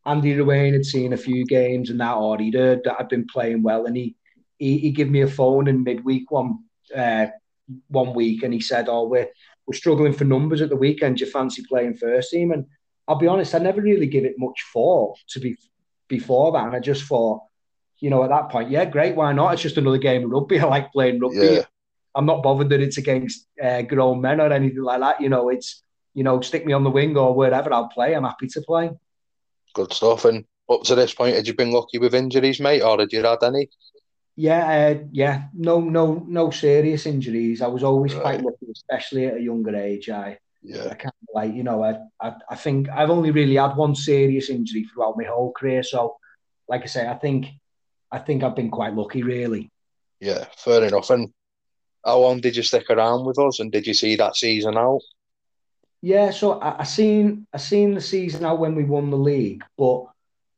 Andy 0.06 0.36
Ruane 0.36 0.72
had 0.72 0.86
seen 0.86 1.12
a 1.12 1.18
few 1.18 1.46
games 1.46 1.90
and 1.90 2.00
that, 2.00 2.16
or 2.16 2.38
he'd 2.38 2.54
heard 2.54 2.86
that 2.86 2.96
I'd 2.98 3.10
been 3.10 3.28
playing 3.28 3.62
well, 3.62 3.88
and 3.88 3.98
he 3.98 4.16
he, 4.58 4.78
he 4.78 4.92
gave 4.92 5.10
me 5.10 5.20
a 5.20 5.28
phone 5.28 5.68
in 5.68 5.84
midweek 5.84 6.32
one 6.32 6.60
uh, 6.96 7.28
one 7.88 8.14
week, 8.14 8.44
and 8.44 8.54
he 8.54 8.60
said, 8.60 8.88
"Oh, 8.90 9.08
we're 9.08 9.30
we're 9.66 9.74
struggling 9.74 10.14
for 10.14 10.26
numbers 10.26 10.62
at 10.62 10.70
the 10.70 10.76
weekend. 10.76 11.18
Do 11.18 11.26
you 11.26 11.32
fancy 11.32 11.64
playing 11.68 11.96
first 11.96 12.32
team?" 12.32 12.52
And 12.52 12.66
I'll 13.08 13.16
be 13.16 13.28
honest, 13.28 13.56
I 13.56 13.60
never 13.60 13.82
really 13.82 14.08
give 14.08 14.26
it 14.26 14.36
much 14.38 14.64
thought 14.74 15.18
to 15.30 15.40
be 15.40 15.56
before 16.08 16.52
that, 16.52 16.66
and 16.66 16.76
I 16.76 16.80
just 16.80 17.04
thought, 17.04 17.42
you 18.00 18.10
know, 18.10 18.24
at 18.24 18.30
that 18.30 18.50
point, 18.50 18.70
yeah, 18.70 18.86
great, 18.86 19.16
why 19.16 19.32
not? 19.34 19.54
It's 19.54 19.62
just 19.62 19.78
another 19.78 19.98
game 19.98 20.26
of 20.26 20.32
rugby. 20.32 20.60
I 20.62 20.66
like 20.66 20.92
playing 20.92 21.20
rugby. 21.20 21.38
Yeah. 21.38 21.64
I'm 22.14 22.26
not 22.26 22.44
bothered 22.44 22.70
that 22.70 22.80
it's 22.80 22.98
against 22.98 23.46
uh, 23.62 23.82
grown 23.82 24.22
men 24.22 24.40
or 24.40 24.52
anything 24.52 24.82
like 24.82 25.02
that. 25.02 25.20
You 25.20 25.30
know, 25.30 25.50
it's 25.50 25.84
you 26.16 26.24
know, 26.24 26.42
stick 26.42 26.66
me 26.66 26.74
on 26.74 26.84
the 26.84 26.90
wing 26.90 27.16
or 27.18 27.36
wherever 27.36 27.72
I'll 27.72 27.90
play. 27.90 28.16
I'm 28.16 28.24
happy 28.24 28.48
to 28.48 28.62
play. 28.62 28.90
Good 29.74 29.94
stuff. 29.94 30.26
And 30.26 30.46
up 30.70 30.84
to 30.84 30.96
this 30.96 31.14
point, 31.14 31.36
had 31.36 31.46
you 31.46 31.54
been 31.54 31.72
lucky 31.72 32.00
with 32.00 32.16
injuries, 32.16 32.60
mate, 32.60 32.82
or 32.82 32.98
had 32.98 33.12
you 33.12 33.24
had 33.24 33.44
any? 33.44 33.70
Yeah, 34.38 34.68
uh, 34.68 35.04
yeah, 35.12 35.44
no, 35.54 35.80
no, 35.80 36.26
no 36.28 36.50
serious 36.50 37.06
injuries. 37.06 37.62
I 37.62 37.68
was 37.68 37.84
always 37.84 38.14
right. 38.14 38.22
quite 38.22 38.42
lucky, 38.42 38.68
especially 38.72 39.28
at 39.28 39.38
a 39.38 39.42
younger 39.42 39.74
age. 39.76 40.10
I, 40.10 40.38
yeah, 40.62 40.88
I 40.92 40.96
kind 40.96 41.14
of 41.22 41.30
like, 41.34 41.54
you 41.54 41.64
know, 41.64 41.84
I, 41.84 42.00
I, 42.20 42.34
I 42.50 42.56
think 42.56 42.90
I've 42.90 43.10
only 43.10 43.32
really 43.32 43.56
had 43.56 43.78
one 43.78 43.96
serious 43.96 44.50
injury 44.50 44.84
throughout 44.84 45.18
my 45.18 45.24
whole 45.24 45.54
career. 45.54 45.84
So, 45.84 46.18
like 46.68 46.82
I 46.84 46.88
say, 46.88 47.08
I 47.08 47.14
think, 47.14 47.48
I 48.12 48.20
think 48.20 48.44
I've 48.44 48.58
been 48.58 48.72
quite 48.72 48.94
lucky, 48.94 49.24
really. 49.24 49.72
Yeah, 50.20 50.46
fair 50.58 50.84
enough. 50.84 51.10
And 51.12 51.32
how 52.04 52.20
long 52.20 52.42
did 52.42 52.58
you 52.58 52.64
stick 52.64 52.90
around 52.90 53.26
with 53.26 53.40
us? 53.40 53.62
And 53.62 53.72
did 53.72 53.88
you 53.88 53.94
see 53.94 54.18
that 54.18 54.36
season 54.36 54.78
out? 54.78 55.02
Yeah, 56.02 56.32
so 56.32 56.60
I, 56.60 56.82
I 56.82 56.84
seen, 56.84 57.48
I 57.54 57.58
seen 57.58 57.94
the 57.94 58.02
season 58.02 58.44
out 58.44 58.60
when 58.60 58.76
we 58.76 58.84
won 58.84 59.12
the 59.12 59.18
league, 59.18 59.64
but 59.78 60.08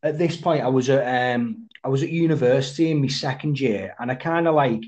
at 0.04 0.18
this 0.18 0.38
point, 0.38 0.64
I 0.64 0.68
was 0.68 0.90
at 0.90 1.36
um, 1.36 1.67
I 1.84 1.90
was 1.90 2.04
at 2.04 2.10
university 2.10 2.92
in 2.92 3.02
my 3.02 3.08
second 3.08 3.60
year, 3.60 3.96
and 4.00 4.12
I 4.12 4.16
kind 4.16 4.48
of 4.48 4.56
like 4.56 4.84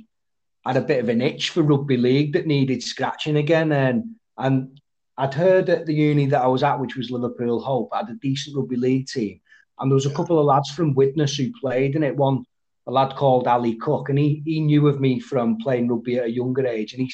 had 0.66 0.78
a 0.78 0.82
bit 0.82 1.00
of 1.00 1.10
an 1.10 1.22
itch 1.22 1.50
for 1.52 1.64
rugby 1.64 1.98
league 1.98 2.34
that 2.34 2.48
needed 2.48 2.84
scratching 2.84 3.38
again, 3.38 3.72
and 3.72 4.16
and 4.38 4.80
I'd 5.18 5.34
heard 5.34 5.70
at 5.70 5.86
the 5.86 5.94
uni 5.94 6.28
that 6.28 6.42
I 6.42 6.48
was 6.48 6.64
at, 6.64 6.80
which 6.80 6.96
was 6.96 7.12
Liverpool 7.12 7.60
Hope, 7.62 7.90
had 7.94 8.10
a 8.10 8.14
decent 8.16 8.56
rugby 8.56 8.78
league 8.78 9.08
team, 9.08 9.40
and 9.80 9.92
there 9.92 9.96
was 9.96 10.06
a 10.06 10.14
couple 10.14 10.40
of 10.40 10.46
lads 10.46 10.72
from 10.72 10.94
Widnes 10.94 11.36
who 11.36 11.52
played 11.60 11.96
in 11.96 12.04
it. 12.04 12.16
One 12.16 12.44
a 12.88 12.92
lad 12.92 13.16
called 13.16 13.48
Ali 13.48 13.76
Cook, 13.76 14.10
and 14.10 14.18
he 14.18 14.42
he 14.46 14.60
knew 14.62 14.88
of 14.88 15.00
me 15.00 15.20
from 15.20 15.58
playing 15.60 15.88
rugby 15.90 16.18
at 16.18 16.26
a 16.26 16.32
younger 16.32 16.66
age, 16.66 16.94
and 16.94 17.02
he 17.02 17.14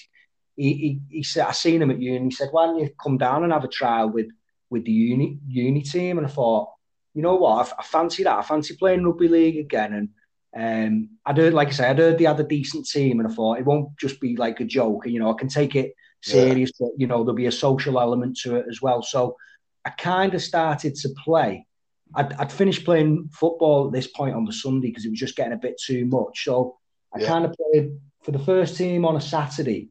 he 0.56 0.74
he, 0.74 1.00
he 1.10 1.24
said 1.24 1.48
I 1.48 1.52
seen 1.52 1.82
him 1.82 1.92
at 1.92 2.02
uni, 2.02 2.18
and 2.18 2.32
he 2.32 2.36
said, 2.36 2.50
"Why 2.52 2.66
don't 2.66 2.80
you 2.80 2.90
come 3.02 3.18
down 3.18 3.44
and 3.44 3.52
have 3.52 3.64
a 3.64 3.68
trial 3.70 4.10
with 4.10 4.28
with 4.70 4.86
the 4.86 4.92
uni 4.92 5.40
uni 5.48 5.82
team?" 5.82 6.18
And 6.18 6.28
I 6.28 6.30
thought 6.30 6.70
you 7.16 7.22
know 7.22 7.36
what, 7.36 7.68
I, 7.68 7.80
I 7.80 7.84
fancy 7.84 8.24
that. 8.24 8.38
I 8.38 8.42
fancy 8.42 8.76
playing 8.76 9.06
rugby 9.06 9.30
league 9.30 9.58
again. 9.58 10.10
And 10.54 10.90
um, 10.94 11.10
I'd 11.26 11.38
heard, 11.38 11.54
like 11.54 11.70
I 11.70 11.72
said, 11.72 11.90
I'd 11.90 12.00
heard 12.00 12.18
they 12.18 12.26
had 12.26 12.40
a 12.40 12.44
decent 12.44 12.88
team, 12.88 13.20
and 13.20 13.28
I 13.28 13.34
thought 13.34 13.58
it 13.58 13.66
won't 13.66 13.98
just 13.98 14.20
be 14.20 14.36
like 14.36 14.60
a 14.60 14.66
joke. 14.66 15.06
And 15.06 15.14
you 15.14 15.20
know, 15.20 15.32
I 15.32 15.40
can 15.40 15.48
take 15.48 15.76
it 15.76 15.94
serious, 16.22 16.72
yeah. 16.80 16.88
but 16.88 17.00
you 17.00 17.08
know, 17.08 17.24
there'll 17.24 17.34
be 17.34 17.48
a 17.48 17.52
social 17.52 18.00
element 18.00 18.38
to 18.44 18.58
it 18.58 18.66
as 18.70 18.82
well. 18.82 19.02
So 19.02 19.38
I 19.86 19.92
kind 19.92 20.34
of 20.34 20.42
started 20.42 20.96
to 20.96 21.10
play. 21.24 21.66
I'd, 22.14 22.34
I'd, 22.34 22.52
finished 22.52 22.86
playing 22.86 23.30
football 23.32 23.88
at 23.88 23.94
this 23.94 24.08
point 24.08 24.36
on 24.36 24.46
the 24.46 24.54
Sunday 24.54 24.90
because 24.90 25.06
it 25.06 25.10
was 25.10 25.20
just 25.20 25.36
getting 25.36 25.54
a 25.54 25.58
bit 25.58 25.80
too 25.84 26.06
much. 26.06 26.44
So 26.44 26.78
I 27.16 27.20
yeah. 27.20 27.28
kind 27.28 27.46
of 27.46 27.56
played 27.56 27.98
for 28.24 28.32
the 28.32 28.40
first 28.40 28.78
team 28.78 29.06
on 29.06 29.16
a 29.16 29.22
Saturday 29.22 29.90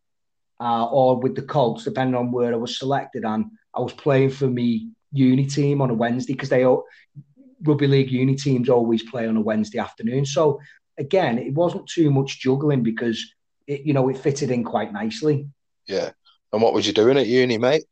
uh, 0.60 0.86
or 0.86 1.20
with 1.20 1.34
the 1.34 1.42
Colts, 1.42 1.84
depending 1.84 2.14
on 2.14 2.32
where 2.32 2.52
I 2.52 2.56
was 2.56 2.78
selected. 2.78 3.24
And 3.24 3.46
I 3.74 3.80
was 3.80 3.92
playing 3.92 4.30
for 4.30 4.46
me 4.46 4.90
uni 5.14 5.46
team 5.46 5.80
on 5.80 5.90
a 5.90 5.94
Wednesday 5.94 6.34
because 6.34 6.48
they 6.50 6.64
all 6.64 6.84
rugby 7.62 7.86
league 7.86 8.10
uni 8.10 8.34
teams 8.34 8.68
always 8.68 9.02
play 9.02 9.26
on 9.26 9.36
a 9.36 9.40
Wednesday 9.40 9.78
afternoon. 9.78 10.26
So 10.26 10.60
again, 10.98 11.38
it 11.38 11.54
wasn't 11.54 11.88
too 11.88 12.10
much 12.10 12.40
juggling 12.40 12.82
because 12.82 13.24
it, 13.66 13.82
you 13.82 13.94
know, 13.94 14.08
it 14.08 14.18
fitted 14.18 14.50
in 14.50 14.64
quite 14.64 14.92
nicely. 14.92 15.48
Yeah. 15.88 16.10
And 16.52 16.60
what 16.60 16.74
was 16.74 16.86
you 16.86 16.92
doing 16.92 17.16
at 17.16 17.26
uni, 17.26 17.58
mate? 17.58 17.84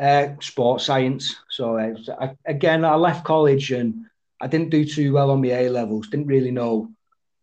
Uh, 0.00 0.28
sports 0.40 0.84
science. 0.84 1.36
So 1.50 1.78
uh, 1.78 1.94
I, 2.20 2.36
again, 2.46 2.84
I 2.84 2.94
left 2.94 3.24
college 3.24 3.72
and 3.72 4.06
I 4.40 4.46
didn't 4.46 4.70
do 4.70 4.84
too 4.84 5.12
well 5.12 5.30
on 5.30 5.42
my 5.42 5.48
A 5.48 5.68
levels. 5.68 6.08
Didn't 6.08 6.26
really 6.26 6.50
know 6.50 6.90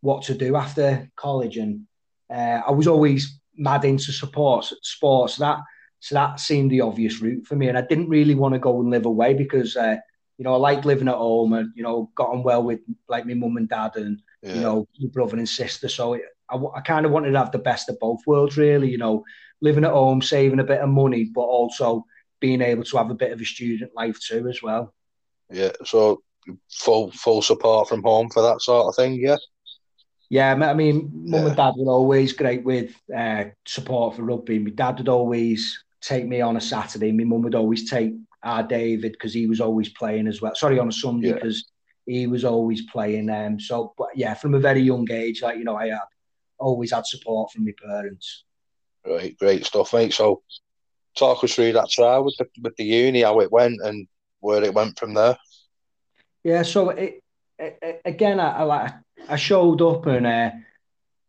what 0.02 0.24
to 0.24 0.34
do 0.34 0.56
after 0.56 1.10
college, 1.16 1.58
and 1.58 1.86
uh, 2.30 2.62
I 2.68 2.72
was 2.72 2.88
always 2.88 3.40
mad 3.56 3.86
into 3.86 4.12
sports. 4.12 4.74
Sports 4.82 5.36
that 5.38 5.60
so 6.00 6.16
that 6.16 6.40
seemed 6.40 6.72
the 6.72 6.82
obvious 6.82 7.22
route 7.22 7.48
for 7.48 7.56
me, 7.56 7.70
and 7.70 7.78
I 7.78 7.82
didn't 7.82 8.10
really 8.10 8.36
want 8.36 8.54
to 8.54 8.60
go 8.60 8.80
and 8.80 8.90
live 8.90 9.06
away 9.06 9.34
because 9.34 9.76
uh, 9.76 9.98
you 10.38 10.44
know 10.44 10.54
I 10.54 10.58
liked 10.58 10.86
living 10.86 11.08
at 11.08 11.16
home 11.16 11.54
and 11.54 11.72
you 11.76 11.84
know 11.84 12.12
got 12.16 12.30
on 12.30 12.44
well 12.44 12.64
with 12.64 12.82
like 13.10 13.26
my 13.26 13.34
mum 13.34 13.58
and 13.58 13.68
dad 13.68 13.96
and 13.96 14.22
yeah. 14.42 14.54
you 14.54 14.62
know 14.62 14.88
my 15.00 15.10
brother 15.10 15.38
and 15.38 15.50
sister. 15.50 15.90
So 15.90 16.14
it, 16.14 16.22
I, 16.50 16.58
I 16.76 16.82
kind 16.82 17.06
of 17.06 17.12
wanted 17.12 17.32
to 17.32 17.40
have 17.40 17.52
the 17.52 17.60
best 17.60 17.90
of 17.90 18.00
both 18.00 18.20
worlds, 18.28 18.58
really. 18.58 18.90
You 18.90 19.00
know, 19.00 19.24
living 19.62 19.86
at 19.86 19.92
home, 19.92 20.22
saving 20.22 20.60
a 20.60 20.64
bit 20.64 20.82
of 20.82 20.90
money, 20.90 21.26
but 21.34 21.42
also 21.42 22.06
being 22.40 22.62
able 22.62 22.84
to 22.84 22.98
have 22.98 23.10
a 23.10 23.16
bit 23.16 23.32
of 23.32 23.42
a 23.42 23.46
student 23.46 23.92
life 23.96 24.20
too 24.20 24.48
as 24.48 24.62
well. 24.62 24.94
Yeah. 25.50 25.72
So 25.84 26.22
full 26.72 27.12
full 27.12 27.42
support 27.42 27.90
from 27.90 28.04
home 28.04 28.30
for 28.30 28.44
that 28.44 28.62
sort 28.62 28.88
of 28.88 28.96
thing. 28.96 29.16
Yeah. 29.16 29.38
Yeah, 30.30 30.54
I 30.54 30.74
mean, 30.74 31.10
mum 31.14 31.42
yeah. 31.42 31.48
and 31.48 31.56
dad 31.56 31.74
were 31.78 31.90
always 31.90 32.34
great 32.34 32.62
with 32.66 32.94
uh, 33.16 33.46
support 33.66 34.16
for 34.16 34.24
rugby. 34.24 34.60
My 34.60 34.72
dad 34.72 34.98
would 34.98 35.08
always 35.08 35.82
take 36.02 36.26
me 36.26 36.42
on 36.42 36.58
a 36.58 36.62
Saturday. 36.62 37.12
My 37.12 37.24
mum 37.24 37.42
would 37.44 37.56
always 37.56 37.90
take 37.90 38.14
our 38.44 38.64
David 38.64 39.14
because 39.14 39.34
he 39.34 39.48
was 39.48 39.62
always 39.62 39.90
playing 39.90 40.28
as 40.28 40.42
well. 40.42 40.56
Sorry, 40.56 40.80
on 40.80 40.88
a 40.88 40.92
Sunday 40.92 41.34
because 41.34 41.66
yeah. 42.06 42.20
he 42.20 42.28
was 42.28 42.46
always 42.46 42.84
playing. 42.84 43.30
Um, 43.30 43.60
so, 43.60 43.94
but 43.98 44.10
yeah, 44.16 44.34
from 44.34 44.54
a 44.54 44.60
very 44.60 44.82
young 44.82 45.10
age, 45.12 45.42
like 45.42 45.58
you 45.58 45.64
know, 45.64 45.76
I 45.76 45.88
had 45.88 46.00
always 46.60 46.92
had 46.92 47.06
support 47.06 47.52
from 47.52 47.66
my 47.66 47.74
parents. 47.84 48.44
Right, 49.06 49.38
great 49.38 49.66
stuff, 49.66 49.94
mate. 49.94 50.14
So, 50.14 50.42
talk 51.18 51.44
us 51.44 51.56
through 51.56 51.74
that 51.74 51.90
trial 51.90 52.26
with 52.26 52.36
the 52.38 52.48
with 52.62 52.76
the 52.76 52.86
uni, 52.86 53.22
how 53.22 53.40
it 53.40 53.52
went, 53.52 53.80
and 53.84 54.08
where 54.40 54.64
it 54.64 54.74
went 54.74 54.98
from 55.00 55.14
there. 55.14 55.38
Yeah, 56.44 56.62
so 56.62 56.90
it, 56.92 57.24
it 57.60 58.02
again, 58.06 58.40
I, 58.40 58.64
I 58.64 58.94
I 59.30 59.36
showed 59.36 59.82
up 59.82 60.06
and 60.06 60.28
uh, 60.28 60.52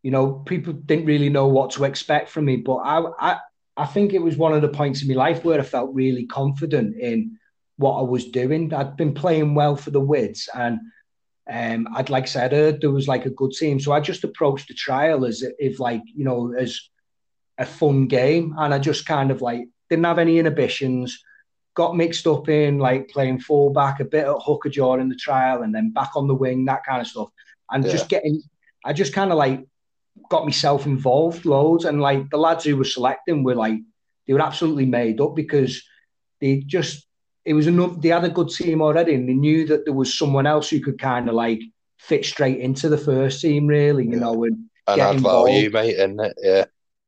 you 0.03 0.11
know 0.11 0.33
people 0.33 0.73
didn't 0.73 1.05
really 1.05 1.29
know 1.29 1.47
what 1.47 1.71
to 1.71 1.83
expect 1.85 2.29
from 2.29 2.45
me, 2.45 2.57
but 2.57 2.77
I 2.77 3.03
I 3.19 3.39
I 3.79 3.85
think 3.85 4.13
it 4.13 4.21
was 4.21 4.37
one 4.37 4.53
of 4.53 4.61
the 4.61 4.69
points 4.69 5.01
in 5.01 5.07
my 5.07 5.15
life 5.15 5.43
where 5.43 5.59
I 5.59 5.63
felt 5.63 5.93
really 5.93 6.25
confident 6.25 6.95
in 6.99 7.37
what 7.77 7.97
I 7.97 8.01
was 8.01 8.25
doing. 8.25 8.73
I'd 8.73 8.97
been 8.97 9.13
playing 9.13 9.55
well 9.55 9.75
for 9.75 9.91
the 9.91 10.01
Wids 10.01 10.49
and. 10.53 10.79
Um, 11.51 11.87
I'd 11.95 12.11
like 12.11 12.25
I 12.25 12.27
said, 12.27 12.53
I 12.53 12.57
heard 12.57 12.81
there 12.81 12.91
was 12.91 13.07
like 13.07 13.25
a 13.25 13.31
good 13.31 13.53
team, 13.53 13.79
so 13.79 13.91
I 13.91 14.01
just 14.01 14.23
approached 14.23 14.67
the 14.67 14.75
trial 14.75 15.25
as 15.25 15.43
if 15.57 15.79
like 15.79 16.03
you 16.13 16.23
know 16.23 16.53
as 16.53 16.79
a 17.57 17.65
fun 17.65 18.05
game, 18.05 18.53
and 18.57 18.71
I 18.71 18.77
just 18.77 19.07
kind 19.07 19.31
of 19.31 19.41
like 19.41 19.67
didn't 19.89 20.05
have 20.05 20.19
any 20.19 20.37
inhibitions. 20.37 21.23
Got 21.75 21.97
mixed 21.97 22.27
up 22.27 22.49
in 22.49 22.77
like 22.77 23.09
playing 23.09 23.39
fullback, 23.39 23.99
a 23.99 24.05
bit 24.05 24.25
at 24.25 24.35
hooker 24.45 24.69
jaw 24.69 24.97
in 24.97 25.09
the 25.09 25.15
trial, 25.15 25.63
and 25.63 25.73
then 25.73 25.91
back 25.91 26.11
on 26.15 26.27
the 26.27 26.35
wing, 26.35 26.65
that 26.65 26.83
kind 26.83 27.01
of 27.01 27.07
stuff. 27.07 27.29
And 27.71 27.83
yeah. 27.83 27.91
just 27.91 28.09
getting, 28.09 28.43
I 28.85 28.93
just 28.93 29.13
kind 29.13 29.31
of 29.31 29.37
like 29.39 29.65
got 30.29 30.45
myself 30.45 30.85
involved 30.85 31.45
loads. 31.45 31.85
And 31.85 31.99
like 32.01 32.29
the 32.29 32.37
lads 32.37 32.63
who 32.63 32.77
were 32.77 32.83
selecting 32.83 33.43
were 33.43 33.55
like, 33.55 33.79
they 34.27 34.33
were 34.33 34.41
absolutely 34.41 34.85
made 34.85 35.19
up 35.19 35.35
because 35.35 35.83
they 36.39 36.61
just, 36.61 37.07
it 37.45 37.53
was 37.53 37.67
enough. 37.67 37.99
They 37.99 38.09
had 38.09 38.23
a 38.23 38.29
good 38.29 38.49
team 38.49 38.81
already, 38.81 39.15
and 39.15 39.27
they 39.27 39.33
knew 39.33 39.65
that 39.67 39.85
there 39.85 39.93
was 39.93 40.17
someone 40.17 40.45
else 40.45 40.69
who 40.69 40.79
could 40.79 40.99
kind 40.99 41.27
of 41.27 41.35
like 41.35 41.61
fit 41.97 42.23
straight 42.23 42.59
into 42.59 42.89
the 42.89 42.97
first 42.97 43.41
team, 43.41 43.65
really, 43.65 44.05
you 44.05 44.13
yeah. 44.13 44.19
know, 44.19 44.43
and, 44.43 44.69
and 44.87 45.01
add 45.01 45.15
involved. 45.15 45.51
value, 45.51 45.69
mate, 45.71 45.95
isn't 45.95 46.19
it? 46.19 46.33
Yeah. 46.41 46.65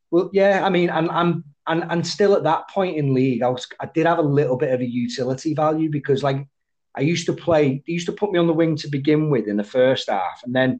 Well, 0.09 0.29
yeah, 0.33 0.65
I 0.65 0.69
mean, 0.69 0.89
and 0.89 1.09
I'm 1.11 1.43
and 1.67 1.85
and 1.89 2.05
still 2.05 2.35
at 2.35 2.43
that 2.43 2.69
point 2.69 2.97
in 2.97 3.13
league, 3.13 3.43
I 3.43 3.49
was 3.49 3.67
I 3.79 3.87
did 3.93 4.05
have 4.07 4.17
a 4.17 4.23
little 4.23 4.57
bit 4.57 4.73
of 4.73 4.81
a 4.81 4.85
utility 4.85 5.53
value 5.53 5.89
because 5.89 6.23
like 6.23 6.47
I 6.95 7.01
used 7.01 7.27
to 7.27 7.33
play, 7.33 7.83
they 7.85 7.93
used 7.93 8.07
to 8.07 8.13
put 8.13 8.31
me 8.31 8.39
on 8.39 8.47
the 8.47 8.53
wing 8.53 8.75
to 8.77 8.89
begin 8.89 9.29
with 9.29 9.47
in 9.47 9.57
the 9.57 9.63
first 9.63 10.09
half, 10.09 10.41
and 10.43 10.55
then 10.55 10.79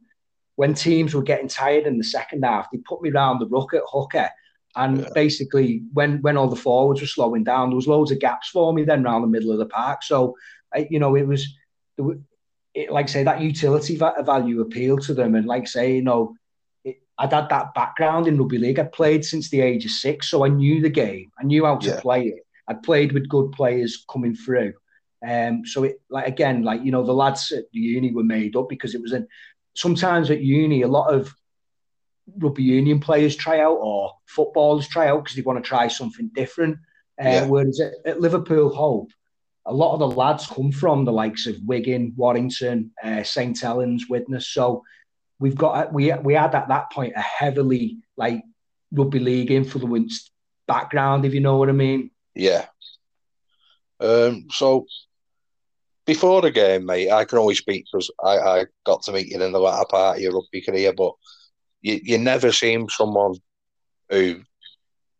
when 0.61 0.75
teams 0.75 1.15
were 1.15 1.23
getting 1.23 1.47
tired 1.47 1.87
in 1.87 1.97
the 1.97 2.03
second 2.03 2.43
half, 2.43 2.69
they 2.69 2.77
put 2.87 3.01
me 3.01 3.09
round 3.09 3.41
the 3.41 3.47
ruck 3.47 3.73
at 3.73 3.81
hooker. 3.87 4.29
And 4.75 4.99
yeah. 4.99 5.09
basically, 5.15 5.81
when 5.91 6.21
when 6.21 6.37
all 6.37 6.49
the 6.49 6.55
forwards 6.55 7.01
were 7.01 7.07
slowing 7.07 7.43
down, 7.43 7.69
there 7.69 7.75
was 7.75 7.87
loads 7.87 8.11
of 8.11 8.19
gaps 8.19 8.49
for 8.49 8.71
me 8.71 8.83
then 8.83 9.03
around 9.03 9.23
the 9.23 9.27
middle 9.27 9.51
of 9.51 9.57
the 9.57 9.65
park. 9.65 10.03
So, 10.03 10.35
you 10.91 10.99
know, 10.99 11.15
it 11.15 11.25
was, 11.25 11.47
it, 12.75 12.91
like 12.91 13.05
I 13.05 13.11
say, 13.11 13.23
that 13.23 13.41
utility 13.41 13.95
value 13.95 14.61
appealed 14.61 15.01
to 15.07 15.15
them. 15.15 15.33
And 15.33 15.47
like 15.47 15.63
I 15.63 15.65
say, 15.65 15.95
you 15.95 16.03
know, 16.03 16.35
I'd 17.17 17.33
had 17.33 17.49
that 17.49 17.73
background 17.73 18.27
in 18.27 18.37
rugby 18.37 18.59
league. 18.59 18.77
I'd 18.77 18.91
played 18.91 19.25
since 19.25 19.49
the 19.49 19.61
age 19.61 19.85
of 19.85 19.91
six, 19.91 20.29
so 20.29 20.45
I 20.45 20.49
knew 20.49 20.79
the 20.79 20.89
game. 20.89 21.31
I 21.39 21.43
knew 21.43 21.65
how 21.65 21.77
to 21.77 21.87
yeah. 21.87 21.99
play 21.99 22.27
it. 22.27 22.45
I'd 22.67 22.83
played 22.83 23.13
with 23.13 23.27
good 23.29 23.51
players 23.51 24.05
coming 24.07 24.35
through. 24.35 24.73
Um, 25.27 25.65
so 25.65 25.83
it 25.83 26.01
like 26.09 26.27
again, 26.27 26.63
like 26.63 26.83
you 26.83 26.91
know, 26.91 27.03
the 27.03 27.13
lads 27.13 27.51
at 27.51 27.65
the 27.73 27.79
uni 27.79 28.11
were 28.11 28.23
made 28.23 28.55
up 28.55 28.69
because 28.69 28.95
it 28.95 29.01
was 29.01 29.13
in 29.13 29.27
sometimes 29.73 30.29
at 30.29 30.41
uni 30.41 30.81
a 30.81 30.87
lot 30.87 31.13
of 31.13 31.33
rugby 32.37 32.63
union 32.63 32.99
players 32.99 33.35
try 33.35 33.59
out 33.59 33.77
or 33.79 34.13
footballers 34.27 34.87
try 34.87 35.07
out 35.07 35.23
because 35.23 35.35
they 35.35 35.41
want 35.41 35.61
to 35.61 35.67
try 35.67 35.87
something 35.87 36.29
different. 36.33 36.77
Uh, 37.21 37.27
yeah. 37.27 37.45
Whereas 37.45 37.79
at, 37.79 37.93
at, 38.05 38.21
Liverpool 38.21 38.69
Hope, 38.69 39.11
a 39.65 39.73
lot 39.73 39.93
of 39.93 39.99
the 39.99 40.07
lads 40.07 40.47
come 40.47 40.71
from 40.71 41.05
the 41.05 41.11
likes 41.11 41.45
of 41.45 41.55
Wigan, 41.65 42.13
Warrington, 42.15 42.91
uh, 43.03 43.23
St 43.23 43.59
Helens, 43.59 44.05
Widnes. 44.09 44.47
So 44.47 44.83
we've 45.39 45.55
got 45.55 45.93
we 45.93 46.13
we 46.13 46.33
had 46.33 46.55
at 46.55 46.69
that 46.69 46.91
point 46.91 47.13
a 47.15 47.21
heavily 47.21 47.99
like 48.17 48.41
rugby 48.91 49.19
league 49.19 49.51
influenced 49.51 50.31
background, 50.67 51.25
if 51.25 51.33
you 51.33 51.41
know 51.41 51.57
what 51.57 51.69
I 51.69 51.73
mean. 51.73 52.11
Yeah. 52.33 52.65
Um. 53.99 54.47
So 54.51 54.87
before 56.05 56.41
the 56.41 56.51
game, 56.51 56.85
mate, 56.85 57.11
I 57.11 57.25
can 57.25 57.37
always 57.37 57.59
speak 57.59 57.85
because 57.91 58.09
I, 58.23 58.37
I 58.37 58.65
got 58.85 59.03
to 59.03 59.11
meet 59.11 59.27
you 59.27 59.41
in 59.41 59.51
the 59.51 59.59
latter 59.59 59.85
part 59.89 60.17
of 60.17 60.23
your 60.23 60.33
rugby 60.33 60.61
career, 60.61 60.93
but 60.93 61.13
you, 61.81 61.99
you 62.03 62.17
never 62.17 62.51
seemed 62.51 62.91
someone 62.91 63.35
who 64.09 64.41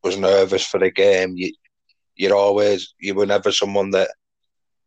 was 0.04 0.18
nervous 0.18 0.66
for 0.66 0.80
the 0.80 0.92
game. 0.92 1.36
You 1.36 1.54
you're 2.16 2.36
always 2.36 2.94
you 3.00 3.16
were 3.16 3.26
never 3.26 3.52
someone 3.52 3.92
that 3.92 4.12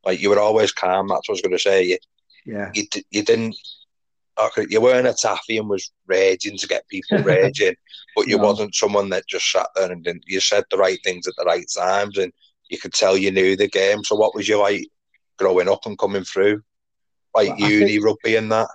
like 0.05 0.21
you 0.21 0.31
were 0.31 0.39
always 0.39 0.73
calm. 0.73 1.09
That's 1.09 1.29
what 1.29 1.33
I 1.33 1.39
was 1.39 1.43
going 1.43 1.57
to 1.57 1.59
say. 1.59 1.85
You, 1.85 1.99
yeah. 2.45 2.71
You 2.75 2.85
you 3.11 3.23
didn't 3.23 3.57
okay, 4.39 4.67
you 4.69 4.81
weren't 4.81 5.07
a 5.07 5.15
taffy 5.15 5.59
and 5.59 5.69
was 5.69 5.91
raging 6.07 6.57
to 6.59 6.67
get 6.67 6.89
people 6.89 7.19
raging, 7.23 7.75
but 8.17 8.27
you 8.27 8.37
no. 8.37 8.45
wasn't 8.45 8.75
someone 8.75 9.09
that 9.11 9.27
just 9.29 9.51
sat 9.51 9.69
there 9.75 9.91
and 9.91 10.05
didn't. 10.05 10.25
You 10.27 10.41
said 10.41 10.65
the 10.71 10.77
right 10.77 10.99
things 11.05 11.27
at 11.27 11.35
the 11.37 11.45
right 11.45 11.67
times, 11.75 12.19
and 12.19 12.33
you 12.69 12.79
could 12.79 12.93
tell 12.93 13.17
you 13.17 13.31
knew 13.31 13.57
the 13.57 13.69
game. 13.69 14.05
So, 14.05 14.17
what 14.17 14.35
was 14.35 14.49
you 14.49 14.59
like 14.59 14.87
growing 15.39 15.69
up 15.69 15.87
and 15.87 15.99
coming 15.99 16.25
through, 16.25 16.63
like 17.35 17.49
well, 17.49 17.71
uni 17.71 17.93
think, 17.93 18.05
rugby 18.05 18.37
and 18.37 18.51
that? 18.53 18.69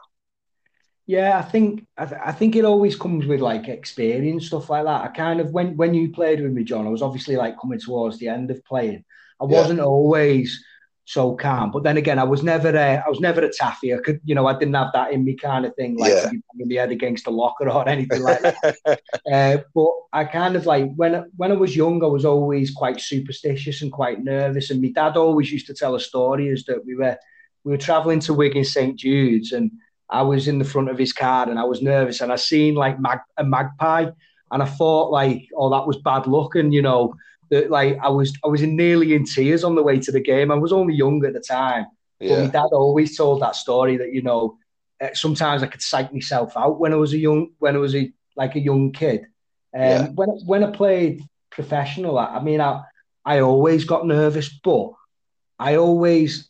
Yeah, 1.06 1.38
I 1.40 1.42
think 1.42 1.88
I, 1.98 2.06
th- 2.06 2.22
I, 2.24 2.32
think 2.32 2.56
it 2.56 2.66
always 2.66 2.96
comes 2.96 3.26
with 3.26 3.40
like 3.40 3.68
experience 3.68 4.48
stuff 4.48 4.70
like 4.70 4.86
that. 4.86 5.04
I 5.04 5.08
kind 5.08 5.40
of 5.40 5.52
when 5.52 5.76
when 5.76 5.94
you 5.94 6.12
played 6.12 6.42
with 6.42 6.52
me, 6.52 6.64
John, 6.64 6.86
I 6.86 6.92
was 6.92 7.02
obviously 7.02 7.36
like 7.36 7.60
coming 7.60 7.80
towards 7.80 8.20
the 8.20 8.28
end 8.28 8.52
of 8.52 8.64
playing. 8.64 9.04
I 9.42 9.46
wasn't 9.46 9.80
always 9.80 10.64
so 11.10 11.36
calm. 11.36 11.72
But 11.72 11.82
then 11.82 11.98
again, 11.98 12.20
I 12.20 12.24
was 12.24 12.44
never 12.44 12.70
a, 12.70 13.04
I 13.04 13.10
was 13.10 13.20
never 13.20 13.42
a 13.42 13.52
taffy. 13.52 13.96
I 13.96 13.98
could, 13.98 14.22
you 14.26 14.36
know, 14.36 14.46
I 14.46 14.54
didn't 14.54 14.76
have 14.76 14.92
that 14.94 15.12
in 15.12 15.26
me 15.26 15.36
kind 15.36 15.66
of 15.66 15.74
thing, 15.74 15.98
like 15.98 16.14
yeah. 16.14 16.30
me 16.54 16.76
head 16.76 16.92
against 16.92 17.26
the 17.26 17.32
locker 17.32 17.68
or 17.68 17.90
anything 17.96 18.22
like 18.22 18.42
that. 18.42 18.78
uh, 19.34 19.58
but 19.74 19.90
I 20.14 20.26
kind 20.26 20.56
of 20.56 20.68
like 20.68 20.94
when 20.96 21.26
when 21.36 21.52
I 21.52 21.56
was 21.56 21.76
young, 21.76 22.04
I 22.04 22.08
was 22.08 22.26
always 22.26 22.70
quite 22.70 23.02
superstitious 23.02 23.82
and 23.82 23.92
quite 23.92 24.24
nervous. 24.24 24.70
And 24.70 24.84
my 24.84 24.90
dad 24.90 25.18
always 25.18 25.52
used 25.52 25.66
to 25.68 25.74
tell 25.74 25.96
a 25.96 26.00
story 26.00 26.48
is 26.48 26.64
that 26.66 26.86
we 26.86 26.96
were 26.96 27.18
we 27.64 27.72
were 27.72 27.78
traveling 27.78 28.20
to 28.22 28.36
Wigan 28.36 28.64
St 28.64 28.96
Jude's 28.96 29.52
and 29.52 29.72
I 30.12 30.22
was 30.22 30.48
in 30.48 30.60
the 30.60 30.66
front 30.66 30.92
of 30.92 31.00
his 31.00 31.12
car 31.12 31.50
and 31.50 31.58
I 31.58 31.64
was 31.64 31.82
nervous 31.82 32.22
and 32.22 32.32
I 32.32 32.36
seen 32.36 32.76
like 32.76 33.00
mag, 33.00 33.20
a 33.36 33.44
magpie 33.44 34.12
and 34.52 34.62
I 34.62 34.66
thought 34.68 35.12
like, 35.12 35.48
oh, 35.58 35.72
that 35.72 35.88
was 35.88 35.98
bad 35.98 36.28
luck 36.28 36.54
and 36.54 36.72
you 36.72 36.84
know 36.84 37.16
that 37.50 37.70
like 37.70 37.98
I 38.02 38.10
was 38.10 38.38
I 38.44 38.48
was 38.48 38.62
in 38.62 38.76
nearly 38.76 39.14
in 39.14 39.26
tears 39.26 39.64
on 39.64 39.76
the 39.76 39.84
way 39.84 40.00
to 40.00 40.12
the 40.12 40.20
game. 40.20 40.52
I 40.52 40.56
was 40.56 40.72
only 40.72 40.94
young 40.94 41.24
at 41.26 41.34
the 41.34 41.40
time, 41.40 41.88
yeah. 42.20 42.30
but 42.30 42.44
my 42.44 42.48
dad 42.48 42.70
always 42.72 43.18
told 43.18 43.42
that 43.42 43.56
story 43.56 43.98
that 43.98 44.14
you 44.14 44.22
know 44.22 44.58
eh, 45.00 45.12
sometimes 45.14 45.64
I 45.64 45.68
could 45.68 45.82
psych 45.82 46.14
myself 46.14 46.56
out 46.56 46.80
when 46.80 46.94
I 46.94 46.98
was 46.98 47.14
a 47.14 47.18
young 47.18 47.52
when 47.60 47.76
I 47.76 47.80
was 47.80 47.96
a 47.96 48.12
like 48.36 48.56
a 48.56 48.60
young 48.60 48.92
kid. 48.92 49.22
Um, 49.74 49.82
yeah. 49.82 50.08
When 50.10 50.30
when 50.46 50.64
I 50.64 50.72
played 50.72 51.24
professional, 51.50 52.18
I, 52.18 52.38
I 52.38 52.44
mean 52.44 52.62
I 52.62 52.84
I 53.26 53.40
always 53.40 53.84
got 53.84 54.08
nervous, 54.08 54.50
but 54.50 54.94
I 55.58 55.76
always 55.76 56.50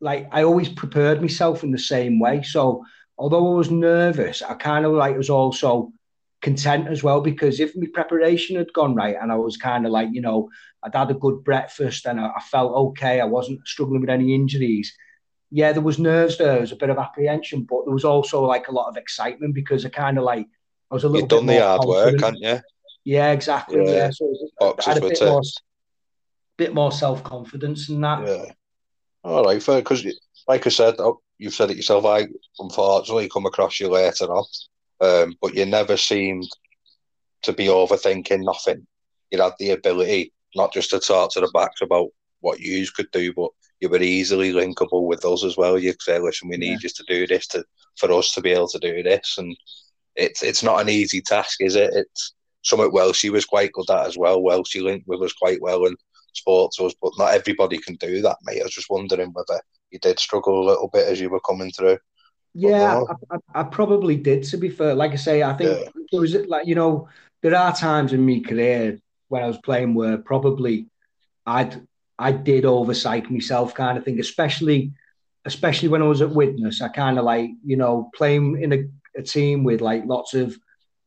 like 0.00 0.28
I 0.32 0.42
always 0.42 0.68
prepared 0.68 1.20
myself 1.20 1.62
in 1.62 1.70
the 1.70 1.78
same 1.78 2.18
way. 2.18 2.42
So 2.42 2.84
although 3.18 3.52
I 3.52 3.56
was 3.56 3.70
nervous, 3.70 4.42
I 4.42 4.54
kind 4.54 4.84
of 4.84 4.92
like 4.92 5.16
was 5.16 5.30
also 5.30 5.92
content 6.40 6.88
as 6.88 7.02
well 7.02 7.20
because 7.20 7.60
if 7.60 7.76
my 7.76 7.86
preparation 7.92 8.56
had 8.56 8.72
gone 8.72 8.94
right 8.94 9.16
and 9.20 9.30
I 9.30 9.36
was 9.36 9.56
kind 9.56 9.84
of 9.84 9.92
like, 9.92 10.08
you 10.12 10.20
know, 10.20 10.48
I'd 10.82 10.94
had 10.94 11.10
a 11.10 11.14
good 11.14 11.44
breakfast 11.44 12.06
and 12.06 12.18
I, 12.18 12.28
I, 12.28 12.40
felt 12.40 12.72
okay, 12.72 13.20
I 13.20 13.24
wasn't 13.24 13.66
struggling 13.66 14.00
with 14.00 14.10
any 14.10 14.34
injuries. 14.34 14.92
Yeah, 15.50 15.72
there 15.72 15.82
was 15.82 15.98
nerves 15.98 16.38
there, 16.38 16.52
there 16.52 16.60
was 16.60 16.72
a 16.72 16.76
bit 16.76 16.90
of 16.90 16.98
apprehension, 16.98 17.66
but 17.68 17.84
there 17.84 17.92
was 17.92 18.04
also 18.04 18.44
like 18.44 18.68
a 18.68 18.72
lot 18.72 18.88
of 18.88 18.96
excitement 18.96 19.54
because 19.54 19.84
I 19.84 19.90
kind 19.90 20.16
of 20.16 20.24
like 20.24 20.46
I 20.90 20.94
was 20.94 21.04
a 21.04 21.08
little. 21.08 21.22
You've 21.22 21.28
done 21.28 21.46
the 21.46 21.60
hard 21.60 21.82
confident. 21.82 22.12
work, 22.12 22.20
haven't 22.20 22.42
you? 22.42 22.60
Yeah, 23.04 23.32
exactly. 23.32 23.84
Yeah, 23.84 23.90
yeah. 23.90 24.10
so 24.10 24.26
was, 24.26 24.52
Boxes 24.58 24.86
I 24.86 24.94
had 24.94 25.02
a 25.02 25.08
bit 25.08 25.20
more, 25.22 25.42
bit 26.56 26.74
more 26.74 26.92
self 26.92 27.24
confidence 27.24 27.88
in 27.88 28.00
that. 28.00 28.26
Yeah. 28.26 28.44
All 29.24 29.44
right, 29.44 29.62
fair. 29.62 29.80
Because, 29.80 30.06
like 30.46 30.66
I 30.66 30.70
said, 30.70 30.94
oh, 30.98 31.20
you've 31.36 31.54
said 31.54 31.70
it 31.70 31.76
yourself. 31.76 32.04
I 32.04 32.28
unfortunately 32.58 33.28
come 33.28 33.46
across 33.46 33.80
you 33.80 33.88
later 33.88 34.26
on 34.26 34.44
um, 35.00 35.34
but 35.40 35.54
you 35.54 35.66
never 35.66 35.96
seemed 35.96 36.48
to 37.42 37.52
be 37.52 37.66
overthinking 37.66 38.44
nothing. 38.44 38.86
You 39.30 39.40
had 39.42 39.52
the 39.58 39.70
ability 39.70 40.32
not 40.54 40.72
just 40.72 40.90
to 40.90 41.00
talk 41.00 41.32
to 41.32 41.40
the 41.40 41.50
backs 41.54 41.80
about 41.80 42.08
what 42.40 42.60
you 42.60 42.86
could 42.94 43.10
do, 43.12 43.32
but 43.32 43.50
you 43.80 43.88
were 43.88 44.02
easily 44.02 44.52
linkable 44.52 45.06
with 45.06 45.24
us 45.24 45.44
as 45.44 45.56
well. 45.56 45.78
You 45.78 45.94
say, 46.00 46.18
"Listen, 46.18 46.48
we 46.48 46.56
need 46.56 46.72
yeah. 46.72 46.78
you 46.82 46.88
to 46.88 47.04
do 47.08 47.26
this 47.26 47.46
to 47.48 47.64
for 47.96 48.12
us 48.12 48.32
to 48.32 48.40
be 48.40 48.50
able 48.52 48.68
to 48.68 48.78
do 48.78 49.02
this," 49.02 49.36
and 49.38 49.56
it's 50.16 50.42
it's 50.42 50.62
not 50.62 50.80
an 50.80 50.88
easy 50.88 51.20
task, 51.20 51.58
is 51.60 51.76
it? 51.76 51.90
It's 51.94 52.34
something 52.62 52.92
well 52.92 53.12
she 53.12 53.30
was 53.30 53.46
quite 53.46 53.72
good 53.72 53.90
at 53.90 54.06
as 54.06 54.18
well. 54.18 54.42
Well, 54.42 54.64
she 54.64 54.80
linked 54.80 55.08
with 55.08 55.22
us 55.22 55.32
quite 55.32 55.62
well 55.62 55.86
and 55.86 55.96
spoke 56.34 56.72
to 56.76 56.84
us, 56.84 56.94
but 57.00 57.12
not 57.18 57.34
everybody 57.34 57.78
can 57.78 57.96
do 57.96 58.20
that, 58.22 58.36
mate. 58.44 58.60
I 58.60 58.64
was 58.64 58.74
just 58.74 58.90
wondering 58.90 59.32
whether 59.32 59.60
you 59.90 59.98
did 59.98 60.18
struggle 60.18 60.62
a 60.62 60.68
little 60.68 60.88
bit 60.88 61.08
as 61.08 61.20
you 61.20 61.30
were 61.30 61.40
coming 61.40 61.70
through. 61.72 61.98
Yeah, 62.54 63.02
I, 63.08 63.34
I, 63.34 63.60
I, 63.60 63.62
probably 63.62 64.16
did. 64.16 64.42
To 64.44 64.56
be 64.56 64.70
fair, 64.70 64.94
like 64.94 65.12
I 65.12 65.16
say, 65.16 65.42
I 65.42 65.52
think 65.54 65.70
yeah. 65.70 66.02
it 66.12 66.18
was 66.18 66.34
like 66.34 66.66
you 66.66 66.74
know 66.74 67.08
there 67.42 67.54
are 67.54 67.74
times 67.74 68.12
in 68.12 68.26
my 68.26 68.40
career 68.44 68.98
when 69.28 69.42
I 69.42 69.46
was 69.46 69.58
playing 69.58 69.94
where 69.94 70.18
probably 70.18 70.86
I'd 71.46 71.80
I 72.18 72.32
did 72.32 72.64
oversight 72.64 73.30
myself, 73.30 73.74
kind 73.74 73.96
of 73.96 74.04
thing. 74.04 74.18
Especially, 74.18 74.92
especially 75.44 75.88
when 75.88 76.02
I 76.02 76.06
was 76.06 76.22
at 76.22 76.30
Widnes, 76.30 76.82
I 76.82 76.88
kind 76.88 77.18
of 77.18 77.24
like 77.24 77.50
you 77.64 77.76
know 77.76 78.10
playing 78.14 78.60
in 78.60 78.72
a, 78.72 78.84
a 79.16 79.22
team 79.22 79.62
with 79.62 79.80
like 79.80 80.04
lots 80.06 80.34
of 80.34 80.56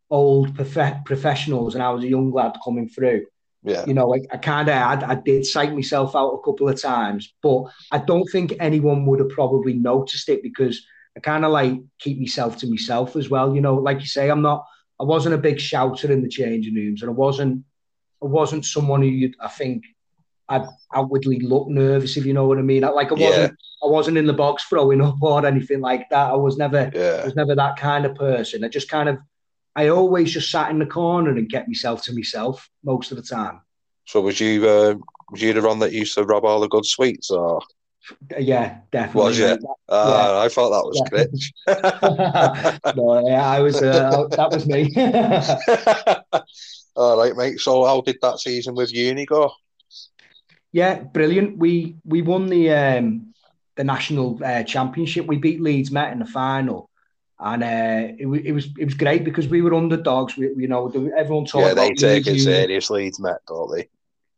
old 0.09 0.55
prof- 0.55 1.03
professionals, 1.05 1.75
and 1.75 1.83
I 1.83 1.89
was 1.89 2.05
a 2.05 2.09
young 2.09 2.31
lad 2.31 2.55
coming 2.63 2.87
through. 2.87 3.25
Yeah. 3.63 3.85
You 3.85 3.93
know, 3.93 4.13
I, 4.13 4.19
I 4.31 4.37
kind 4.37 4.69
of 4.69 4.75
I, 4.75 5.11
I 5.11 5.15
did 5.15 5.45
psych 5.45 5.73
myself 5.73 6.15
out 6.15 6.33
a 6.33 6.41
couple 6.41 6.69
of 6.69 6.81
times, 6.81 7.33
but 7.41 7.65
I 7.91 7.97
don't 7.97 8.29
think 8.31 8.53
anyone 8.59 9.05
would 9.05 9.19
have 9.19 9.29
probably 9.29 9.73
noticed 9.73 10.29
it 10.29 10.43
because 10.43 10.85
I 11.15 11.19
kind 11.19 11.45
of 11.45 11.51
like 11.51 11.79
keep 11.99 12.19
myself 12.19 12.57
to 12.57 12.69
myself 12.69 13.15
as 13.15 13.29
well. 13.29 13.53
You 13.53 13.61
know, 13.61 13.75
like 13.75 13.99
you 13.99 14.07
say, 14.07 14.29
I'm 14.29 14.41
not. 14.41 14.65
I 14.99 15.03
wasn't 15.03 15.35
a 15.35 15.39
big 15.39 15.59
shouter 15.59 16.11
in 16.11 16.21
the 16.21 16.29
changing 16.29 16.75
rooms, 16.75 17.01
and 17.01 17.09
I 17.09 17.13
wasn't. 17.13 17.63
I 18.21 18.25
wasn't 18.25 18.65
someone 18.65 19.01
who 19.01 19.09
you'd, 19.09 19.35
I 19.41 19.49
think 19.49 19.83
I'd 20.47 20.65
outwardly 20.93 21.39
look 21.41 21.67
nervous, 21.67 22.15
if 22.15 22.25
you 22.25 22.33
know 22.33 22.47
what 22.47 22.57
I 22.57 22.61
mean. 22.61 22.83
I, 22.83 22.89
like 22.89 23.11
I 23.11 23.15
wasn't. 23.15 23.51
Yeah. 23.51 23.87
I 23.87 23.91
wasn't 23.91 24.17
in 24.17 24.25
the 24.25 24.33
box 24.33 24.63
throwing 24.63 25.01
up 25.01 25.21
or 25.21 25.45
anything 25.45 25.81
like 25.81 26.09
that. 26.09 26.31
I 26.31 26.35
was 26.35 26.57
never. 26.57 26.89
yeah. 26.93 27.19
I 27.21 27.25
was 27.25 27.35
never 27.35 27.53
that 27.55 27.75
kind 27.77 28.05
of 28.05 28.15
person. 28.15 28.63
I 28.63 28.69
just 28.69 28.89
kind 28.89 29.09
of. 29.09 29.17
I 29.75 29.87
always 29.87 30.31
just 30.31 30.51
sat 30.51 30.69
in 30.69 30.77
the 30.77 30.85
corner 30.85 31.31
and 31.31 31.51
kept 31.51 31.67
myself 31.67 32.03
to 32.03 32.13
myself 32.13 32.69
most 32.83 33.11
of 33.11 33.17
the 33.17 33.23
time. 33.23 33.61
So 34.05 34.21
was 34.21 34.39
you 34.39 34.67
uh, 34.67 34.95
was 35.31 35.41
you 35.41 35.53
the 35.53 35.61
one 35.61 35.79
that 35.79 35.93
used 35.93 36.13
to 36.15 36.23
rob 36.23 36.45
all 36.45 36.59
the 36.59 36.67
good 36.67 36.85
sweets, 36.85 37.31
or 37.31 37.61
Yeah, 38.37 38.79
definitely. 38.91 39.29
Was 39.29 39.39
mate. 39.39 39.59
ah, 39.89 40.41
I 40.41 40.49
thought 40.49 40.71
that 40.71 40.85
was 40.85 41.01
Yeah. 41.01 41.09
Critch. 41.09 41.53
no, 42.95 43.27
yeah, 43.27 43.47
I 43.47 43.59
was. 43.59 43.81
Uh, 43.81 44.27
that 44.31 44.51
was 44.51 44.65
me. 44.65 44.91
all 46.95 47.17
right, 47.17 47.35
mate. 47.35 47.59
So 47.59 47.85
how 47.85 48.01
did 48.01 48.17
that 48.21 48.39
season 48.39 48.75
with 48.75 48.93
uni 48.93 49.25
go? 49.25 49.51
yeah, 50.73 50.99
brilliant. 50.99 51.57
We 51.57 51.95
we 52.03 52.21
won 52.21 52.47
the 52.47 52.71
um, 52.71 53.33
the 53.75 53.83
national 53.83 54.39
uh, 54.43 54.63
championship. 54.63 55.25
We 55.25 55.37
beat 55.37 55.61
Leeds 55.61 55.91
Met 55.91 56.11
in 56.11 56.19
the 56.19 56.25
final, 56.25 56.89
and 57.39 57.63
uh, 57.63 58.13
it, 58.17 58.27
it 58.45 58.51
was 58.51 58.67
it 58.77 58.85
was 58.85 58.95
great 58.95 59.23
because 59.23 59.47
we 59.47 59.61
were 59.61 59.75
underdogs. 59.75 60.35
We, 60.35 60.49
you 60.57 60.67
know, 60.67 60.87
everyone 61.15 61.45
talked 61.45 61.67
yeah, 61.67 61.73
they 61.73 61.87
about 61.87 61.97
take 61.97 62.25
Leeds 62.25 62.41
it 62.41 62.43
seriously, 62.43 63.03
Leeds 63.03 63.19
Met, 63.19 63.37
don't 63.47 63.71
they? 63.71 63.87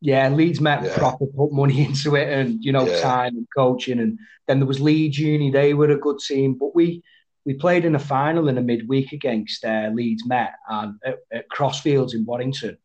Yeah, 0.02 0.30
Leeds 0.30 0.62
Met 0.62 0.84
Yeah. 0.84 0.98
proper 0.98 1.25
put 1.25 1.52
money 1.52 1.86
into 1.88 2.16
it, 2.16 2.28
and 2.30 2.64
you 2.64 2.72
know, 2.72 2.88
Yeah. 2.88 3.02
time 3.02 3.38
and 3.38 3.48
coaching, 3.56 4.00
and 4.00 4.20
then 4.48 4.60
there 4.60 4.68
was 4.68 4.80
Leeds 4.82 5.18
Uni. 5.18 5.52
They 5.52 5.74
were 5.74 5.90
a 5.92 5.98
good 6.00 6.20
team, 6.20 6.56
but 6.60 6.75
we 6.75 7.02
we 7.46 7.54
played 7.54 7.86
in 7.86 7.94
a 7.96 8.00
final 8.00 8.48
in 8.50 8.58
a 8.58 8.62
midweek 8.62 9.12
against 9.12 9.64
uh, 9.64 9.92
Leeds 9.94 10.25
Met 10.25 10.54
and 10.68 10.96
at, 11.06 11.18
at 11.32 11.50
Crosfields 11.50 12.14
in 12.16 12.25
Warrington, 12.25 12.78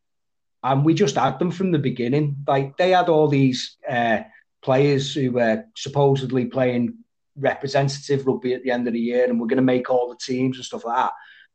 and 0.62 0.84
we 0.84 0.92
just 0.94 1.16
had 1.16 1.38
them 1.38 1.50
from 1.50 1.72
the 1.72 1.78
beginning. 1.78 2.36
Like 2.46 2.76
they 2.76 2.90
had 2.90 3.08
all 3.08 3.28
these 3.28 3.76
uh, 3.88 4.20
players 4.62 5.14
who 5.14 5.32
were 5.32 5.64
supposedly 5.76 6.44
playing 6.46 6.98
representative 7.36 8.26
rugby 8.26 8.52
at 8.54 8.62
the 8.62 8.70
end 8.70 8.86
of 8.86 8.92
the 8.92 9.00
year, 9.00 9.24
and 9.24 9.40
we're 9.40 9.46
going 9.46 9.56
to 9.56 9.62
make 9.62 9.88
all 9.90 10.08
the 10.10 10.18
teams 10.32 10.56
and 10.56 10.64
stuff 10.64 10.84
like 10.84 10.96
that. 10.96 11.12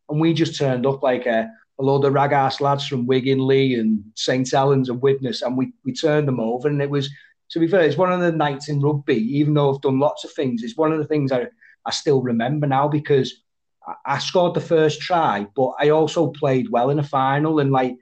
And 0.10 0.20
we 0.20 0.34
just 0.34 0.58
turned 0.58 0.86
up 0.86 1.02
like 1.04 1.26
a, 1.26 1.50
a 1.80 1.84
load 1.84 2.06
of 2.06 2.14
rag 2.14 2.32
ass 2.32 2.62
lads 2.62 2.88
from 2.88 3.06
Wigan, 3.06 3.40
Leigh, 3.46 3.76
and 3.76 4.04
St 4.16 4.50
Helens 4.50 4.90
and 4.90 5.02
Widnes, 5.02 5.42
and 5.42 5.58
we 5.58 5.74
we 5.84 5.94
turned 5.94 6.28
them 6.28 6.40
over. 6.40 6.68
And 6.68 6.82
it 6.82 6.90
was, 6.90 7.10
to 7.52 7.60
be 7.60 7.68
fair, 7.68 7.82
it's 7.82 7.98
one 7.98 8.12
of 8.12 8.22
the 8.22 8.32
nights 8.32 8.70
in 8.70 8.80
rugby. 8.82 9.18
Even 9.38 9.54
though 9.54 9.74
I've 9.74 9.82
done 9.82 10.00
lots 10.00 10.24
of 10.24 10.32
things, 10.34 10.64
it's 10.64 10.78
one 10.78 10.92
of 10.92 11.00
the 11.00 11.08
things 11.08 11.32
I 11.32 11.48
I 11.86 11.92
still 11.92 12.22
remember 12.22 12.66
now 12.68 12.88
because 12.88 13.44
I- 13.88 14.16
I 14.16 14.18
scored 14.20 14.54
the 14.56 14.62
first 14.62 15.02
try, 15.02 15.46
but 15.56 15.74
I 15.80 15.90
also 15.90 16.32
played 16.32 16.70
well 16.70 16.90
in 16.90 17.00
a 17.00 17.04
final 17.04 17.60
and 17.60 17.72
like 17.72 17.96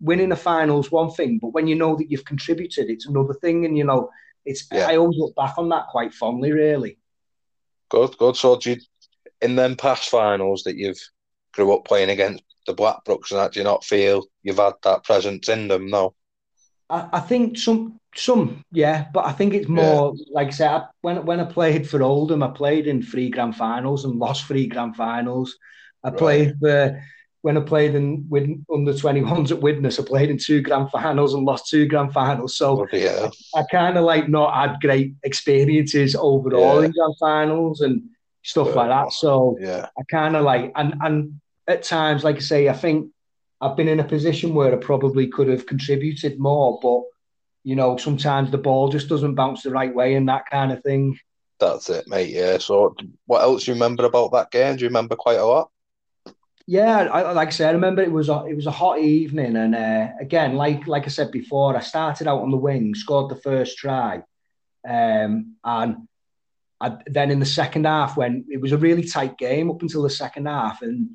winning 0.00 0.32
a 0.32 0.36
final 0.36 0.78
is 0.80 0.90
one 0.92 1.10
thing, 1.10 1.38
but 1.42 1.52
when 1.52 1.66
you 1.66 1.74
know 1.74 1.96
that 1.96 2.10
you've 2.10 2.24
contributed, 2.24 2.88
it's 2.88 3.06
another 3.06 3.34
thing. 3.34 3.64
And 3.66 3.76
you 3.76 3.84
know, 3.84 4.10
it's 4.46 4.66
Yeah. 4.72 4.86
I 4.88 4.96
always 4.96 5.18
look 5.18 5.34
back 5.34 5.58
on 5.58 5.68
that 5.70 5.88
quite 5.88 6.14
fondly, 6.14 6.52
really. 6.52 6.98
Good, 7.90 8.16
good. 8.16 8.36
So 8.36 8.56
do 8.56 8.70
you, 8.70 8.76
in 9.42 9.56
them 9.56 9.76
past 9.76 10.08
finals 10.08 10.62
that 10.62 10.76
you've 10.76 11.00
grew 11.52 11.74
up 11.74 11.84
playing 11.84 12.10
against 12.10 12.44
the 12.68 12.74
Blackbrooks 12.74 13.30
and 13.32 13.40
that, 13.40 13.52
do 13.52 13.60
you 13.60 13.64
not 13.64 13.84
feel 13.84 14.24
you've 14.44 14.58
had 14.58 14.74
that 14.84 15.02
presence 15.04 15.48
in 15.48 15.66
them? 15.68 15.88
No. 15.90 16.14
I, 16.88 17.08
I 17.14 17.20
think 17.20 17.58
some 17.58 17.98
some 18.14 18.62
yeah, 18.72 19.06
but 19.12 19.26
I 19.26 19.32
think 19.32 19.52
it's 19.54 19.68
more 19.68 20.14
like 20.32 20.48
I 20.48 20.50
said 20.50 20.70
I, 20.70 20.86
when 21.02 21.26
when 21.26 21.40
I 21.40 21.44
played 21.44 21.88
for 21.88 22.02
Oldham, 22.02 22.42
I 22.42 22.48
played 22.48 22.86
in 22.86 23.02
three 23.02 23.28
grand 23.30 23.56
finals 23.56 24.04
and 24.04 24.18
lost 24.18 24.46
three 24.46 24.66
grand 24.66 24.96
finals. 24.96 25.56
I 26.04 26.08
Right. 26.10 26.18
played 26.18 26.54
for 26.60 27.02
when 27.42 27.56
I 27.58 27.60
played 27.60 27.94
in 27.94 28.26
with 28.28 28.48
under 28.72 28.94
twenty 28.96 29.22
ones 29.22 29.52
at 29.52 29.60
Widnes, 29.60 29.98
I 30.00 30.04
played 30.04 30.30
in 30.30 30.38
two 30.38 30.60
grand 30.62 30.90
finals 30.90 31.34
and 31.34 31.44
lost 31.44 31.68
two 31.68 31.86
grand 31.86 32.12
finals. 32.12 32.56
So 32.56 32.76
Bloody 32.76 33.00
hell. 33.02 33.30
I 33.54 33.62
kind 33.70 33.98
of 33.98 34.04
like 34.04 34.28
not 34.28 34.54
had 34.54 34.80
great 34.80 35.14
experiences 35.24 36.16
overall 36.16 36.80
Yeah. 36.80 36.86
in 36.86 36.92
grand 36.92 37.14
finals 37.20 37.80
and 37.82 38.02
stuff 38.42 38.74
like 38.74 38.88
that. 38.88 39.12
So 39.12 39.56
Yeah. 39.60 39.86
I 39.98 40.02
kind 40.10 40.34
of 40.36 40.42
like, 40.44 40.72
and 40.74 40.94
and 41.02 41.40
at 41.68 41.82
times, 41.82 42.24
like 42.24 42.36
I 42.36 42.40
say, 42.40 42.68
I 42.68 42.72
think 42.72 43.12
I've 43.60 43.76
been 43.76 43.88
in 43.88 44.00
a 44.00 44.04
position 44.04 44.54
where 44.54 44.72
I 44.72 44.76
probably 44.76 45.28
could 45.28 45.48
have 45.48 45.66
contributed 45.66 46.38
more, 46.40 46.78
but 46.82 47.02
you 47.64 47.76
know, 47.76 47.96
sometimes 47.96 48.50
the 48.50 48.58
ball 48.58 48.88
just 48.88 49.08
doesn't 49.08 49.34
bounce 49.34 49.62
the 49.62 49.70
right 49.70 49.94
way 49.94 50.14
and 50.14 50.28
that 50.28 50.46
kind 50.50 50.72
of 50.72 50.82
thing. 50.82 51.18
That's 51.60 51.90
it, 51.90 52.08
mate. 52.08 52.30
Yeah. 52.30 52.58
So 52.58 52.96
what 53.26 53.42
else 53.42 53.64
do 53.64 53.70
you 53.70 53.74
remember 53.74 54.04
about 54.06 54.32
that 54.32 54.50
game? 54.50 54.76
Do 54.76 54.84
you 54.84 54.88
remember 54.88 55.16
quite 55.16 55.38
a 55.38 55.44
lot? 55.44 55.70
Yeah, 56.66 57.08
I, 57.10 57.32
like 57.32 57.48
I 57.48 57.50
said, 57.50 57.70
I 57.70 57.72
remember 57.72 58.02
it 58.02 58.12
was 58.12 58.28
a, 58.28 58.44
it 58.44 58.54
was 58.54 58.66
a 58.66 58.70
hot 58.70 58.98
evening, 58.98 59.56
and 59.56 59.74
uh, 59.74 60.08
again, 60.20 60.54
like 60.54 60.86
like 60.86 61.06
I 61.06 61.08
said 61.08 61.30
before, 61.30 61.74
I 61.74 61.80
started 61.80 62.28
out 62.28 62.42
on 62.42 62.50
the 62.50 62.58
wing, 62.58 62.94
scored 62.94 63.30
the 63.30 63.40
first 63.40 63.78
try, 63.78 64.22
um, 64.86 65.56
and 65.64 66.08
I, 66.78 66.98
then 67.06 67.30
in 67.30 67.40
the 67.40 67.46
second 67.46 67.86
half, 67.86 68.18
when 68.18 68.44
it 68.50 68.60
was 68.60 68.72
a 68.72 68.76
really 68.76 69.02
tight 69.02 69.38
game 69.38 69.70
up 69.70 69.80
until 69.80 70.02
the 70.02 70.10
second 70.10 70.44
half, 70.46 70.82
and 70.82 71.08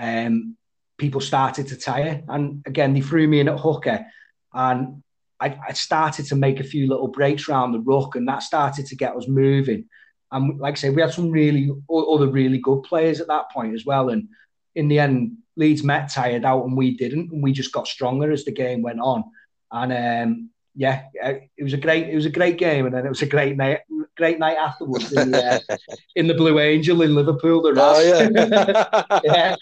um, 0.00 0.56
people 0.98 1.20
started 1.20 1.68
to 1.68 1.76
tire, 1.76 2.22
and 2.28 2.62
again 2.66 2.94
they 2.94 3.00
threw 3.00 3.26
me 3.28 3.40
in 3.40 3.48
at 3.48 3.60
hooker, 3.60 4.06
and 4.52 5.02
I, 5.40 5.58
I 5.68 5.72
started 5.72 6.26
to 6.26 6.36
make 6.36 6.60
a 6.60 6.64
few 6.64 6.88
little 6.88 7.08
breaks 7.08 7.48
around 7.48 7.72
the 7.72 7.80
ruck, 7.80 8.16
and 8.16 8.26
that 8.28 8.42
started 8.42 8.86
to 8.86 8.96
get 8.96 9.16
us 9.16 9.28
moving. 9.28 9.88
And 10.32 10.58
like 10.58 10.72
I 10.72 10.76
say, 10.76 10.90
we 10.90 11.02
had 11.02 11.12
some 11.12 11.30
really 11.30 11.70
other 11.90 12.28
really 12.28 12.58
good 12.58 12.82
players 12.82 13.20
at 13.20 13.28
that 13.28 13.50
point 13.52 13.74
as 13.74 13.84
well, 13.84 14.08
and 14.08 14.28
in 14.74 14.88
the 14.88 14.98
end, 14.98 15.38
Leeds 15.56 15.82
Met 15.82 16.10
tired 16.10 16.44
out 16.44 16.64
and 16.64 16.76
we 16.76 16.96
didn't, 16.96 17.32
and 17.32 17.42
we 17.42 17.52
just 17.52 17.72
got 17.72 17.88
stronger 17.88 18.30
as 18.30 18.44
the 18.44 18.52
game 18.52 18.82
went 18.82 19.00
on. 19.00 19.24
And 19.72 19.92
um, 19.92 20.50
yeah, 20.74 21.04
it 21.14 21.62
was 21.62 21.72
a 21.72 21.78
great, 21.78 22.08
it 22.08 22.14
was 22.14 22.26
a 22.26 22.30
great 22.30 22.58
game, 22.58 22.86
and 22.86 22.94
then 22.94 23.06
it 23.06 23.08
was 23.08 23.22
a 23.22 23.26
great 23.26 23.56
night, 23.56 23.80
great 24.16 24.38
night 24.38 24.56
afterwards 24.56 25.12
in 25.12 25.30
the, 25.30 25.44
uh, 25.70 25.76
in 26.16 26.26
the 26.26 26.34
Blue 26.34 26.58
Angel 26.58 27.02
in 27.02 27.14
Liverpool. 27.14 27.62
The 27.62 27.74
Oh, 27.76 28.00
yeah. 28.00 29.20
yeah. 29.24 29.56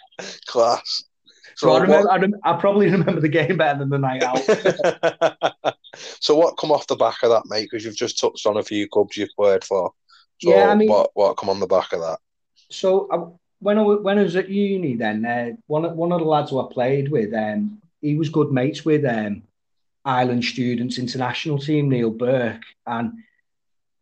Class. 0.46 1.04
So, 1.56 1.70
I 1.72 1.86
what- 1.86 2.10
I, 2.10 2.16
rem- 2.16 2.40
I 2.44 2.54
probably 2.54 2.90
remember 2.90 3.20
the 3.20 3.28
game 3.28 3.56
better 3.56 3.78
than 3.78 3.90
the 3.90 3.98
night 3.98 4.22
out. 4.22 4.38
so 6.20 6.34
what 6.36 6.56
come 6.56 6.72
off 6.72 6.86
the 6.86 6.96
back 6.96 7.22
of 7.22 7.30
that, 7.30 7.44
mate? 7.46 7.68
Because 7.70 7.84
you've 7.84 7.96
just 7.96 8.18
touched 8.18 8.46
on 8.46 8.56
a 8.56 8.62
few 8.62 8.88
clubs 8.88 9.16
you've 9.16 9.28
played 9.36 9.62
for. 9.64 9.92
So 10.40 10.50
Yeah, 10.50 10.68
I 10.70 10.74
mean- 10.74 10.88
what 10.88 11.10
what 11.14 11.36
come 11.36 11.48
on 11.50 11.60
the 11.60 11.66
back 11.66 11.92
of 11.92 12.00
that? 12.00 12.18
So 12.70 13.08
I, 13.12 13.18
when 13.60 13.78
I 13.78 13.82
when 13.82 14.18
I 14.18 14.22
was 14.22 14.36
at 14.36 14.48
uni, 14.48 14.96
then 14.96 15.24
uh, 15.24 15.50
one 15.66 15.84
of- 15.84 15.92
one 15.96 16.12
of 16.12 16.20
the 16.20 16.26
lads 16.26 16.50
who 16.50 16.60
I 16.60 16.72
played 16.72 17.10
with, 17.10 17.32
um, 17.34 17.78
he 18.00 18.16
was 18.16 18.28
good 18.28 18.50
mates 18.52 18.84
with 18.84 19.04
um, 19.04 19.42
Ireland 20.04 20.44
Students 20.44 20.98
International 20.98 21.58
Team 21.58 21.88
Neil 21.88 22.10
Burke, 22.10 22.62
and 22.86 23.12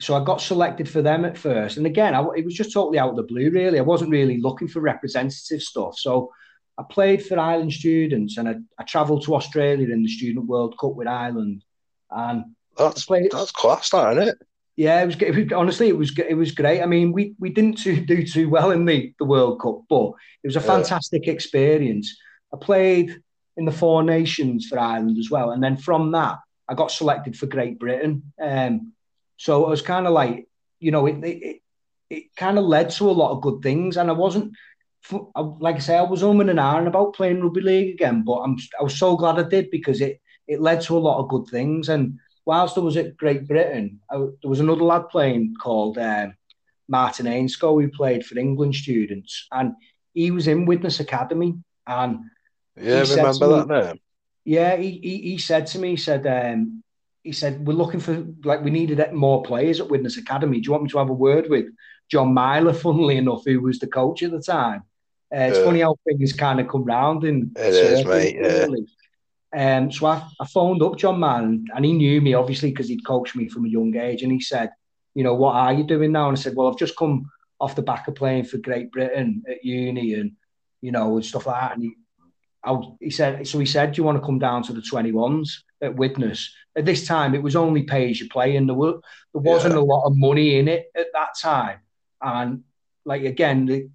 so 0.02 0.14
I 0.16 0.24
got 0.24 0.40
selected 0.40 0.88
for 0.88 1.00
them 1.02 1.24
at 1.24 1.38
first. 1.38 1.76
And 1.76 1.86
again, 1.86 2.14
I, 2.14 2.20
it 2.36 2.44
was 2.44 2.54
just 2.54 2.72
totally 2.72 2.98
out 2.98 3.10
of 3.10 3.16
the 3.16 3.22
blue. 3.22 3.50
Really, 3.50 3.78
I 3.78 3.82
wasn't 3.82 4.10
really 4.10 4.38
looking 4.40 4.68
for 4.68 4.80
representative 4.80 5.62
stuff. 5.62 5.98
So 5.98 6.30
I 6.78 6.82
played 6.90 7.24
for 7.24 7.38
Ireland 7.38 7.72
Students, 7.72 8.36
and 8.38 8.48
I, 8.48 8.56
I 8.78 8.84
travelled 8.84 9.24
to 9.24 9.34
Australia 9.34 9.88
in 9.90 10.02
the 10.02 10.08
Student 10.08 10.46
World 10.46 10.76
Cup 10.80 10.94
with 10.96 11.06
Ireland, 11.08 11.64
and 12.10 12.44
That's 12.76 13.04
played- 13.04 13.30
that's 13.30 13.52
class, 13.52 13.90
that 13.90 14.16
isn't 14.16 14.28
it? 14.28 14.38
yeah, 14.76 15.02
it 15.02 15.06
was, 15.06 15.16
it 15.20 15.34
was 15.34 15.52
honestly 15.52 15.88
it 15.88 15.96
was 15.96 16.18
it 16.18 16.34
was 16.34 16.52
great. 16.52 16.80
I 16.82 16.86
mean, 16.86 17.12
we 17.12 17.34
we 17.38 17.50
didn't 17.50 17.76
too, 17.78 17.96
do 18.04 18.26
too 18.26 18.48
well 18.48 18.70
in 18.70 18.84
the 18.86 19.14
the 19.18 19.26
World 19.26 19.60
Cup, 19.60 19.80
but 19.88 20.12
it 20.42 20.46
was 20.48 20.56
a 20.56 20.60
Yeah. 20.60 20.66
fantastic 20.74 21.28
experience. 21.28 22.16
I 22.52 22.56
played 22.56 23.08
in 23.58 23.66
the 23.66 23.72
Four 23.72 24.02
Nations 24.02 24.66
for 24.66 24.78
Ireland 24.78 25.18
as 25.18 25.30
well, 25.30 25.50
and 25.50 25.62
then 25.62 25.76
from 25.76 26.12
that, 26.12 26.38
I 26.70 26.74
got 26.74 26.90
selected 26.90 27.36
for 27.36 27.46
Great 27.46 27.78
Britain. 27.78 28.32
Um, 28.40 28.92
so 29.36 29.64
it 29.64 29.68
was 29.70 29.82
kind 29.82 30.06
of 30.06 30.12
like 30.12 30.46
you 30.80 30.90
know 30.90 31.06
it 31.06 31.22
it, 31.24 31.62
it, 32.10 32.24
kind 32.36 32.58
of 32.58 32.64
led 32.64 32.90
to 32.90 33.10
a 33.10 33.12
lot 33.12 33.32
of 33.32 33.42
good 33.42 33.62
things, 33.62 33.96
and 33.96 34.10
I 34.10 34.12
wasn't. 34.12 34.52
Like 35.34 35.76
I 35.76 35.80
say, 35.80 35.96
I 35.96 36.02
was 36.02 36.22
umming 36.22 36.48
and 36.48 36.60
ahhing 36.60 36.86
about 36.86 37.14
playing 37.14 37.40
rugby 37.42 37.60
league 37.60 37.94
again, 37.94 38.22
but 38.24 38.36
I'm 38.38 38.56
I 38.78 38.84
was 38.84 38.96
so 38.96 39.16
glad 39.16 39.38
I 39.38 39.48
did 39.48 39.68
because 39.70 40.00
it 40.00 40.20
it 40.46 40.60
led 40.60 40.80
to 40.82 40.96
a 40.96 41.00
lot 41.06 41.18
of 41.18 41.28
good 41.28 41.46
things. 41.48 41.88
And 41.88 42.18
whilst 42.44 42.76
I 42.76 42.80
was 42.80 42.96
at 42.96 43.16
Great 43.16 43.48
Britain, 43.48 44.00
I, 44.10 44.18
there 44.18 44.50
was 44.50 44.60
another 44.60 44.84
lad 44.84 45.08
playing 45.08 45.54
called 45.60 45.98
um, 45.98 46.34
Martin 46.88 47.26
Ainscoe 47.26 47.82
who 47.82 47.88
played 47.90 48.24
for 48.24 48.38
England 48.38 48.76
students, 48.76 49.48
and 49.50 49.74
he 50.14 50.30
was 50.30 50.46
in 50.46 50.66
Widnes 50.66 51.00
Academy. 51.00 51.54
And 51.86 52.20
Yeah, 52.76 53.00
remember 53.00 53.48
to 53.48 53.66
that 53.66 53.68
name? 53.68 54.00
yeah, 54.44 54.76
he, 54.76 54.98
he, 55.02 55.18
he 55.18 55.38
said 55.38 55.66
to 55.68 55.78
me, 55.78 55.90
he 55.90 55.96
said, 55.96 56.26
um, 56.26 56.82
he 57.22 57.32
said, 57.32 57.66
we're 57.66 57.74
looking 57.74 58.00
for 58.00 58.26
like 58.44 58.62
we 58.62 58.70
needed 58.70 59.00
more 59.12 59.42
players 59.42 59.80
at 59.80 59.88
Widnes 59.88 60.16
Academy. 60.16 60.60
Do 60.60 60.66
you 60.66 60.72
want 60.72 60.84
me 60.84 60.90
to 60.90 60.98
have 60.98 61.10
a 61.10 61.14
word 61.14 61.48
with 61.48 61.66
John 62.10 62.34
Myler? 62.34 62.72
Funnily 62.72 63.16
enough, 63.16 63.42
who 63.44 63.60
was 63.60 63.78
the 63.78 63.86
coach 63.86 64.22
at 64.22 64.32
the 64.32 64.40
time. 64.40 64.82
Uh, 65.34 65.46
it's 65.48 65.58
Yeah. 65.58 65.64
funny 65.64 65.80
how 65.80 65.96
things 66.04 66.32
kind 66.32 66.60
of 66.60 66.68
come 66.68 66.84
round 66.84 67.24
in 67.24 67.52
It 67.56 67.74
is, 67.74 68.04
mate, 68.04 68.36
yeah. 68.38 68.66
Um, 69.54 69.92
so 69.92 70.06
I, 70.06 70.26
I 70.40 70.46
phoned 70.46 70.82
up 70.82 70.96
John 70.96 71.20
Mann, 71.20 71.66
and 71.74 71.84
he 71.84 71.92
knew 71.92 72.20
me 72.22 72.32
obviously 72.34 72.70
because 72.70 72.88
he'd 72.88 73.04
coached 73.06 73.36
me 73.36 73.48
from 73.48 73.66
a 73.66 73.68
young 73.68 73.94
age, 73.96 74.22
and 74.22 74.32
he 74.32 74.40
said, 74.40 74.70
"You 75.14 75.24
know, 75.24 75.34
what 75.34 75.54
are 75.54 75.74
you 75.74 75.84
doing 75.84 76.10
now?" 76.12 76.28
And 76.28 76.38
I 76.38 76.40
said, 76.40 76.56
"Well, 76.56 76.68
I've 76.68 76.78
just 76.78 76.96
come 76.96 77.30
off 77.60 77.76
the 77.76 77.82
back 77.82 78.08
of 78.08 78.14
playing 78.14 78.44
for 78.44 78.56
Great 78.56 78.90
Britain 78.90 79.42
at 79.48 79.62
uni, 79.62 80.14
and 80.14 80.32
you 80.80 80.90
know, 80.90 81.16
and 81.16 81.24
stuff 81.24 81.46
like 81.46 81.60
that." 81.60 81.74
And 81.74 81.82
he, 81.82 81.92
I, 82.64 82.80
he 83.00 83.10
said, 83.10 83.46
so 83.46 83.58
he 83.58 83.66
said, 83.66 83.92
"Do 83.92 84.00
you 84.00 84.04
want 84.04 84.18
to 84.20 84.24
come 84.26 84.38
down 84.38 84.62
to 84.64 84.72
the 84.72 84.80
21s 84.80 85.48
at 85.80 85.96
Widnes?" 85.96 86.50
At 86.76 86.84
this 86.84 87.06
time, 87.06 87.34
it 87.34 87.42
was 87.42 87.56
only 87.56 87.82
pay 87.82 88.10
as 88.10 88.20
you 88.20 88.28
play, 88.28 88.56
and 88.56 88.68
there, 88.68 88.76
were, 88.76 89.00
there 89.34 89.42
wasn't 89.42 89.74
Yeah. 89.74 89.80
a 89.80 89.82
lot 89.82 90.06
of 90.06 90.16
money 90.16 90.58
in 90.58 90.68
it 90.68 90.90
at 90.96 91.08
that 91.12 91.30
time. 91.40 91.80
And 92.22 92.62
like 93.04 93.24
again, 93.24 93.66
the, 93.66 93.90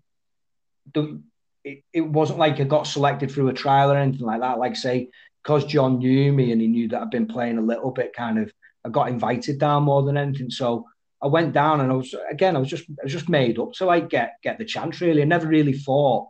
the 0.93 1.21
it, 1.63 1.84
it 1.93 2.01
wasn't 2.01 2.39
like 2.39 2.60
I 2.60 2.65
got 2.65 2.88
selected 2.88 3.32
through 3.32 3.49
a 3.49 3.53
trial 3.53 3.91
or 3.91 3.97
anything 3.97 4.25
like 4.25 4.41
that. 4.41 4.60
Like 4.60 4.75
say, 4.75 5.10
because 5.43 5.65
John 5.65 5.99
knew 5.99 6.32
me 6.34 6.51
and 6.51 6.62
he 6.62 6.67
knew 6.67 6.88
that 6.89 7.01
I'd 7.01 7.10
been 7.10 7.27
playing 7.27 7.58
a 7.58 7.62
little 7.62 7.91
bit, 7.91 8.13
kind 8.13 8.38
of, 8.38 8.51
I 8.86 8.89
got 8.89 9.10
invited 9.10 9.60
down 9.60 9.84
more 9.84 10.03
than 10.03 10.17
anything. 10.17 10.49
So 10.49 10.86
I 11.21 11.27
went 11.27 11.53
down 11.53 11.82
and 11.82 11.91
I 11.91 11.95
was 11.95 12.13
again, 12.30 12.56
I 12.56 12.60
was 12.60 12.69
just 12.69 12.84
I 12.89 13.03
was 13.03 13.12
just 13.13 13.30
made 13.30 13.58
up 13.60 13.71
to 13.73 13.86
like 13.86 14.10
get 14.10 14.36
get 14.43 14.58
the 14.58 14.65
chance. 14.65 15.01
Really, 15.01 15.21
I 15.21 15.25
never 15.25 15.47
really 15.47 15.73
thought 15.73 16.27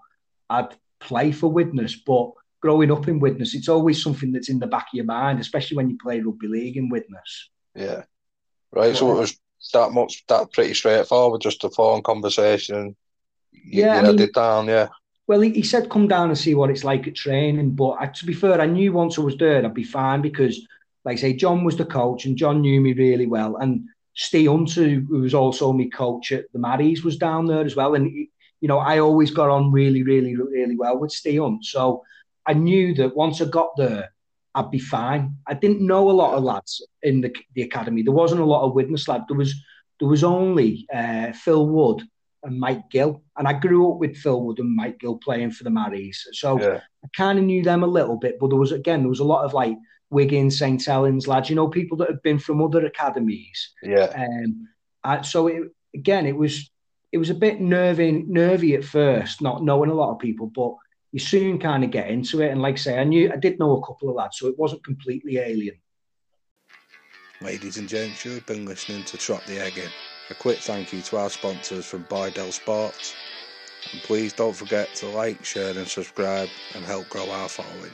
I'd 0.50 0.70
play 1.00 1.32
for 1.32 1.48
Widnes, 1.52 1.96
but 2.06 2.32
growing 2.62 2.92
up 2.92 3.08
in 3.08 3.20
Widnes, 3.20 3.54
it's 3.54 3.70
always 3.70 4.02
something 4.02 4.32
that's 4.32 4.50
in 4.50 4.60
the 4.60 4.68
back 4.68 4.88
of 4.92 4.94
your 4.94 5.06
mind, 5.06 5.40
especially 5.40 5.78
when 5.78 5.90
you 5.90 5.98
play 6.02 6.20
rugby 6.20 6.48
league 6.48 6.78
in 6.78 6.90
Widnes. 6.90 7.50
Yeah. 7.76 8.04
Right. 8.72 8.96
So 8.96 9.12
it 9.12 9.20
was 9.20 9.40
that 9.74 9.92
much, 9.92 10.26
that 10.28 10.52
pretty 10.54 10.74
straightforward, 10.74 11.42
just 11.42 11.64
a 11.64 11.70
phone 11.70 12.02
conversation. 12.02 12.96
You, 13.52 13.84
Yeah, 13.84 13.94
I 13.94 14.00
you 14.00 14.06
had 14.06 14.16
mean- 14.16 14.28
it 14.28 14.34
down. 14.34 14.68
Yeah. 14.68 14.90
Well, 15.28 15.42
he, 15.42 15.52
he 15.52 15.62
said 15.64 15.90
come 15.90 16.08
down 16.08 16.30
and 16.30 16.38
see 16.38 16.56
what 16.56 16.70
it's 16.70 16.86
like 16.86 17.06
at 17.06 17.16
training. 17.16 17.72
But 17.72 17.98
I, 18.00 18.08
to 18.08 18.26
be 18.26 18.34
fair, 18.34 18.62
I 18.62 18.66
knew 18.66 18.94
once 18.94 19.18
I 19.20 19.22
was 19.22 19.36
there, 19.36 19.64
I'd 19.66 19.74
be 19.74 19.84
fine 19.84 20.22
because, 20.22 20.58
like 21.04 21.18
I 21.18 21.22
say, 21.22 21.34
John 21.34 21.66
was 21.66 21.76
the 21.76 21.84
coach 21.84 22.26
and 22.26 22.38
John 22.38 22.62
knew 22.62 22.80
me 22.80 22.94
really 22.94 23.26
well. 23.28 23.58
And 23.58 23.90
Steve 24.16 24.50
Hunter, 24.50 24.88
who 24.88 25.20
was 25.20 25.34
also 25.34 25.74
my 25.74 25.90
coach 25.94 26.32
at 26.32 26.46
the 26.54 26.60
Maddies, 26.60 27.04
was 27.04 27.18
down 27.18 27.46
there 27.46 27.66
as 27.66 27.76
well. 27.76 27.94
And, 27.96 28.08
he, 28.08 28.32
you 28.62 28.68
know, 28.68 28.80
I 28.80 29.00
always 29.00 29.32
got 29.32 29.50
on 29.50 29.72
really, 29.72 30.04
really, 30.04 30.36
really 30.36 30.76
well 30.76 30.98
with 30.98 31.12
Steve 31.12 31.42
Hunt. 31.42 31.66
So 31.66 32.04
I 32.46 32.54
knew 32.54 32.94
that 32.96 33.16
once 33.16 33.42
I 33.42 33.46
got 33.46 33.70
there, 33.78 34.14
I'd 34.56 34.72
be 34.72 34.80
fine. 34.80 35.36
I 35.46 35.54
didn't 35.54 35.86
know 35.86 36.10
a 36.10 36.12
lot 36.12 36.36
of 36.36 36.44
lads 36.44 36.82
in 37.04 37.22
the, 37.22 37.36
the 37.54 37.62
academy. 37.62 38.02
There 38.02 38.14
wasn't 38.14 38.42
a 38.42 38.46
lot 38.46 38.66
of 38.66 38.74
Widnes 38.74 39.08
lad. 39.08 39.26
There 39.28 39.38
was 39.38 39.54
there 40.00 40.10
was 40.10 40.24
only 40.24 40.88
uh, 40.94 41.32
Phil 41.34 41.68
Wood 41.68 42.04
and 42.44 42.60
Mike 42.60 42.90
Gill. 42.90 43.24
And 43.38 43.48
I 43.48 43.54
grew 43.54 43.92
up 43.92 44.00
with 44.00 44.18
Phil 44.18 44.42
Wood 44.42 44.60
and 44.60 44.76
Mike 44.76 45.00
Gill 45.00 45.18
playing 45.18 45.52
for 45.52 45.64
the 45.64 45.70
Marys. 45.70 46.26
So 46.34 46.60
Yeah. 46.60 46.82
I 47.04 47.08
kind 47.16 47.40
of 47.40 47.46
knew 47.46 47.64
them 47.64 47.84
a 47.84 47.88
little 47.88 48.18
bit, 48.18 48.38
but 48.40 48.50
there 48.50 48.60
was, 48.60 48.72
again, 48.72 49.02
there 49.02 49.10
was 49.10 49.20
a 49.20 49.26
lot 49.26 49.46
of 49.46 49.54
like 49.54 49.76
Wigan, 50.10 50.52
St. 50.52 50.84
Helens 50.84 51.28
lads, 51.28 51.50
you 51.50 51.56
know, 51.56 51.68
people 51.68 51.98
that 51.98 52.10
had 52.10 52.22
been 52.22 52.40
from 52.40 52.62
other 52.62 52.86
academies. 52.86 53.74
Yeah. 53.82 54.14
Um, 54.16 54.68
I, 55.04 55.22
so 55.22 55.48
it, 55.48 55.64
again, 55.96 56.26
it 56.26 56.36
was 56.36 56.70
it 57.12 57.18
was 57.18 57.30
a 57.30 57.36
bit 57.36 57.62
nervy, 57.62 58.24
nervy 58.28 58.76
at 58.76 58.84
first, 58.84 59.42
not 59.42 59.64
knowing 59.64 59.90
a 59.90 59.94
lot 59.94 60.12
of 60.12 60.20
people, 60.20 60.48
but 60.48 60.76
you 61.12 61.20
soon 61.20 61.58
kind 61.60 61.84
of 61.84 61.92
get 61.92 62.10
into 62.10 62.42
it. 62.42 62.52
And 62.52 62.62
like 62.62 62.76
I 62.76 62.78
say, 62.78 63.00
I 63.00 63.04
knew 63.04 63.32
I 63.32 63.38
did 63.38 63.60
know 63.60 63.78
a 63.78 63.86
couple 63.86 64.10
of 64.10 64.16
lads, 64.16 64.38
so 64.38 64.48
it 64.48 64.58
wasn't 64.58 64.84
completely 64.84 65.38
alien. 65.38 65.76
Ladies 67.42 67.78
and 67.78 67.88
gents, 67.88 68.26
you've 68.26 68.46
been 68.46 68.66
listening 68.66 69.04
to 69.06 69.18
Trot 69.18 69.46
the 69.46 69.60
Egg 69.60 69.78
In. 69.78 69.92
A 70.30 70.36
quick 70.36 70.60
thank 70.60 70.92
you 70.92 71.02
to 71.04 71.18
our 71.18 71.30
sponsors 71.30 71.86
from 71.86 72.04
Bydell 72.06 72.52
Sports. 72.52 73.16
And 73.94 74.04
please 74.04 74.34
don't 74.34 74.56
forget 74.56 74.94
to 74.96 75.08
like, 75.08 75.46
share, 75.46 75.78
and 75.78 75.88
subscribe 75.88 76.50
and 76.76 76.84
help 76.84 77.08
grow 77.10 77.30
our 77.30 77.48
following. 77.48 77.92